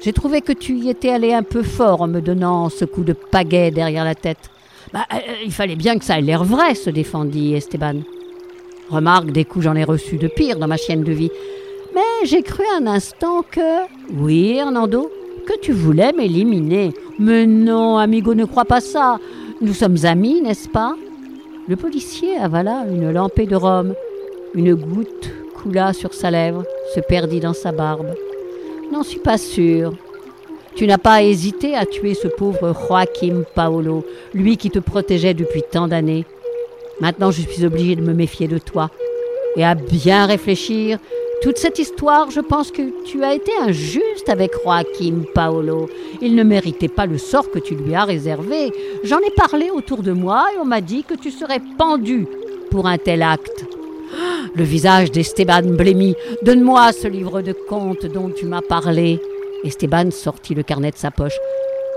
J'ai 0.00 0.12
trouvé 0.12 0.42
que 0.42 0.52
tu 0.52 0.74
y 0.74 0.90
étais 0.90 1.10
allé 1.10 1.32
un 1.32 1.42
peu 1.42 1.62
fort 1.62 2.02
en 2.02 2.06
me 2.06 2.20
donnant 2.20 2.68
ce 2.68 2.84
coup 2.84 3.04
de 3.04 3.14
pagaie 3.14 3.70
derrière 3.70 4.04
la 4.04 4.14
tête. 4.14 4.50
Bah, 4.92 5.06
euh, 5.12 5.18
il 5.44 5.52
fallait 5.52 5.76
bien 5.76 5.98
que 5.98 6.04
ça 6.04 6.18
ait 6.18 6.22
l'air 6.22 6.44
vrai, 6.44 6.74
se 6.74 6.90
défendit 6.90 7.54
Esteban. 7.54 8.02
Remarque, 8.90 9.32
des 9.32 9.44
coups 9.44 9.64
j'en 9.64 9.74
ai 9.74 9.84
reçu 9.84 10.16
de 10.16 10.28
pire 10.28 10.58
dans 10.58 10.68
ma 10.68 10.76
chienne 10.76 11.04
de 11.04 11.12
vie. 11.12 11.30
J'ai 12.24 12.42
cru 12.42 12.64
un 12.76 12.86
instant 12.86 13.42
que. 13.42 13.86
Oui, 14.12 14.56
Hernando, 14.56 15.10
que 15.46 15.58
tu 15.60 15.72
voulais 15.72 16.12
m'éliminer. 16.12 16.92
Mais 17.18 17.46
non, 17.46 17.96
amigo, 17.96 18.34
ne 18.34 18.44
crois 18.44 18.64
pas 18.64 18.80
ça. 18.80 19.18
Nous 19.60 19.72
sommes 19.72 19.98
amis, 20.04 20.40
n'est-ce 20.42 20.68
pas? 20.68 20.94
Le 21.68 21.76
policier 21.76 22.36
avala 22.36 22.84
une 22.90 23.10
lampée 23.12 23.46
de 23.46 23.56
rhum. 23.56 23.94
Une 24.54 24.74
goutte 24.74 25.30
coula 25.54 25.92
sur 25.92 26.14
sa 26.14 26.30
lèvre, 26.30 26.64
se 26.94 27.00
perdit 27.00 27.40
dans 27.40 27.52
sa 27.52 27.72
barbe. 27.72 28.14
N'en 28.92 29.02
suis 29.02 29.20
pas 29.20 29.38
sûr. 29.38 29.92
Tu 30.74 30.86
n'as 30.86 30.98
pas 30.98 31.22
hésité 31.22 31.74
à 31.74 31.86
tuer 31.86 32.14
ce 32.14 32.28
pauvre 32.28 32.74
Joaquim 32.88 33.44
Paolo, 33.54 34.04
lui 34.32 34.56
qui 34.56 34.70
te 34.70 34.78
protégeait 34.78 35.34
depuis 35.34 35.62
tant 35.70 35.88
d'années. 35.88 36.24
Maintenant, 37.00 37.30
je 37.30 37.42
suis 37.42 37.64
obligé 37.64 37.96
de 37.96 38.02
me 38.02 38.14
méfier 38.14 38.48
de 38.48 38.58
toi. 38.58 38.90
Et 39.56 39.64
à 39.64 39.74
bien 39.74 40.26
réfléchir, 40.26 40.98
toute 41.42 41.58
cette 41.58 41.78
histoire, 41.78 42.30
je 42.30 42.40
pense 42.40 42.72
que 42.72 43.02
tu 43.04 43.22
as 43.22 43.34
été 43.34 43.52
injuste 43.60 44.28
avec 44.28 44.52
Joaquim 44.62 45.22
Paolo. 45.34 45.88
Il 46.20 46.34
ne 46.34 46.42
méritait 46.42 46.88
pas 46.88 47.06
le 47.06 47.16
sort 47.16 47.50
que 47.50 47.60
tu 47.60 47.76
lui 47.76 47.94
as 47.94 48.04
réservé. 48.04 48.72
J'en 49.04 49.20
ai 49.20 49.30
parlé 49.30 49.70
autour 49.70 50.02
de 50.02 50.12
moi 50.12 50.46
et 50.54 50.58
on 50.58 50.64
m'a 50.64 50.80
dit 50.80 51.04
que 51.04 51.14
tu 51.14 51.30
serais 51.30 51.60
pendu 51.78 52.26
pour 52.70 52.86
un 52.86 52.98
tel 52.98 53.22
acte. 53.22 53.66
Le 54.54 54.64
visage 54.64 55.12
d'Esteban 55.12 55.62
blêmit. 55.62 56.16
Donne-moi 56.42 56.92
ce 56.92 57.06
livre 57.06 57.40
de 57.40 57.52
contes 57.52 58.06
dont 58.06 58.30
tu 58.30 58.46
m'as 58.46 58.62
parlé. 58.62 59.20
Esteban 59.62 60.10
sortit 60.10 60.54
le 60.54 60.62
carnet 60.64 60.90
de 60.90 60.96
sa 60.96 61.10
poche. 61.10 61.38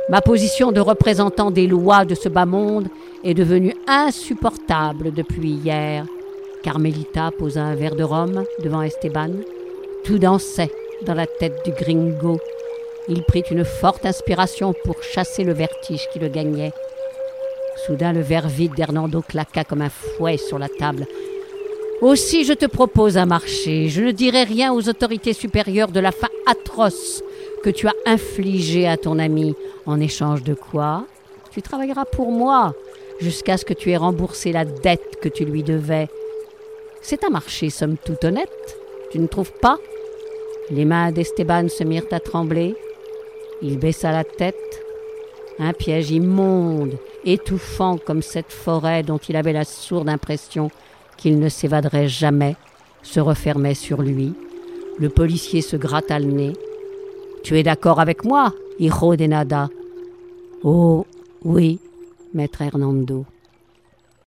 Ma 0.09 0.21
position 0.21 0.71
de 0.71 0.79
représentant 0.79 1.51
des 1.51 1.67
lois 1.67 2.05
de 2.05 2.15
ce 2.15 2.29
bas 2.29 2.45
monde 2.45 2.89
est 3.23 3.33
devenue 3.33 3.75
insupportable 3.87 5.13
depuis 5.13 5.51
hier. 5.51 6.05
Carmelita 6.63 7.31
posa 7.31 7.63
un 7.63 7.75
verre 7.75 7.95
de 7.95 8.03
rhum 8.03 8.43
devant 8.63 8.81
Esteban. 8.81 9.31
Tout 10.03 10.19
dansait 10.19 10.71
dans 11.05 11.15
la 11.15 11.25
tête 11.25 11.65
du 11.65 11.71
gringo. 11.71 12.39
Il 13.07 13.23
prit 13.23 13.43
une 13.49 13.65
forte 13.65 14.05
inspiration 14.05 14.73
pour 14.83 15.01
chasser 15.01 15.43
le 15.43 15.53
vertige 15.53 16.07
qui 16.13 16.19
le 16.19 16.27
gagnait. 16.27 16.71
Soudain, 17.85 18.13
le 18.13 18.21
verre 18.21 18.47
vide 18.47 18.75
d'Hernando 18.75 19.23
claqua 19.27 19.63
comme 19.63 19.81
un 19.81 19.89
fouet 19.89 20.37
sur 20.37 20.59
la 20.59 20.69
table. 20.69 21.07
Aussi, 22.01 22.43
je 22.43 22.53
te 22.53 22.65
propose 22.65 23.17
un 23.17 23.25
marché. 23.25 23.89
Je 23.89 24.01
ne 24.01 24.11
dirai 24.11 24.43
rien 24.43 24.73
aux 24.73 24.87
autorités 24.87 25.33
supérieures 25.33 25.91
de 25.91 25.99
la 25.99 26.11
fin 26.11 26.29
atroce 26.45 27.23
que 27.63 27.69
tu 27.69 27.87
as 27.87 27.95
infligée 28.05 28.87
à 28.87 28.97
ton 28.97 29.17
ami. 29.19 29.55
En 29.85 29.99
échange 29.99 30.43
de 30.43 30.53
quoi? 30.53 31.05
Tu 31.51 31.61
travailleras 31.61 32.05
pour 32.05 32.31
moi 32.31 32.73
jusqu'à 33.19 33.57
ce 33.57 33.65
que 33.65 33.73
tu 33.73 33.91
aies 33.91 33.97
remboursé 33.97 34.51
la 34.51 34.65
dette 34.65 35.17
que 35.21 35.29
tu 35.29 35.45
lui 35.45 35.63
devais. 35.63 36.07
C'est 37.01 37.23
un 37.23 37.29
marché, 37.29 37.69
somme 37.69 37.97
toute 37.97 38.23
honnête, 38.23 38.77
tu 39.11 39.19
ne 39.19 39.27
trouves 39.27 39.51
pas? 39.59 39.77
Les 40.69 40.85
mains 40.85 41.11
d'Esteban 41.11 41.67
se 41.67 41.83
mirent 41.83 42.05
à 42.11 42.19
trembler. 42.19 42.75
Il 43.61 43.79
baissa 43.79 44.11
la 44.11 44.23
tête. 44.23 44.55
Un 45.59 45.73
piège 45.73 46.11
immonde, 46.11 46.97
étouffant 47.25 47.97
comme 47.97 48.21
cette 48.21 48.51
forêt 48.51 49.03
dont 49.03 49.17
il 49.17 49.35
avait 49.35 49.53
la 49.53 49.65
sourde 49.65 50.09
impression 50.09 50.71
qu'il 51.17 51.39
ne 51.39 51.49
s'évaderait 51.49 52.07
jamais, 52.07 52.55
se 53.03 53.19
refermait 53.19 53.75
sur 53.75 54.01
lui. 54.01 54.33
Le 54.97 55.09
policier 55.09 55.61
se 55.61 55.75
gratta 55.75 56.19
le 56.19 56.31
nez. 56.31 56.53
Tu 57.43 57.59
es 57.59 57.63
d'accord 57.63 57.99
avec 57.99 58.23
moi, 58.23 58.53
hijo 58.79 59.15
de 59.15 59.25
nada 59.25 59.69
Oh, 60.63 61.05
oui, 61.43 61.79
maître 62.33 62.61
Hernando. 62.61 63.25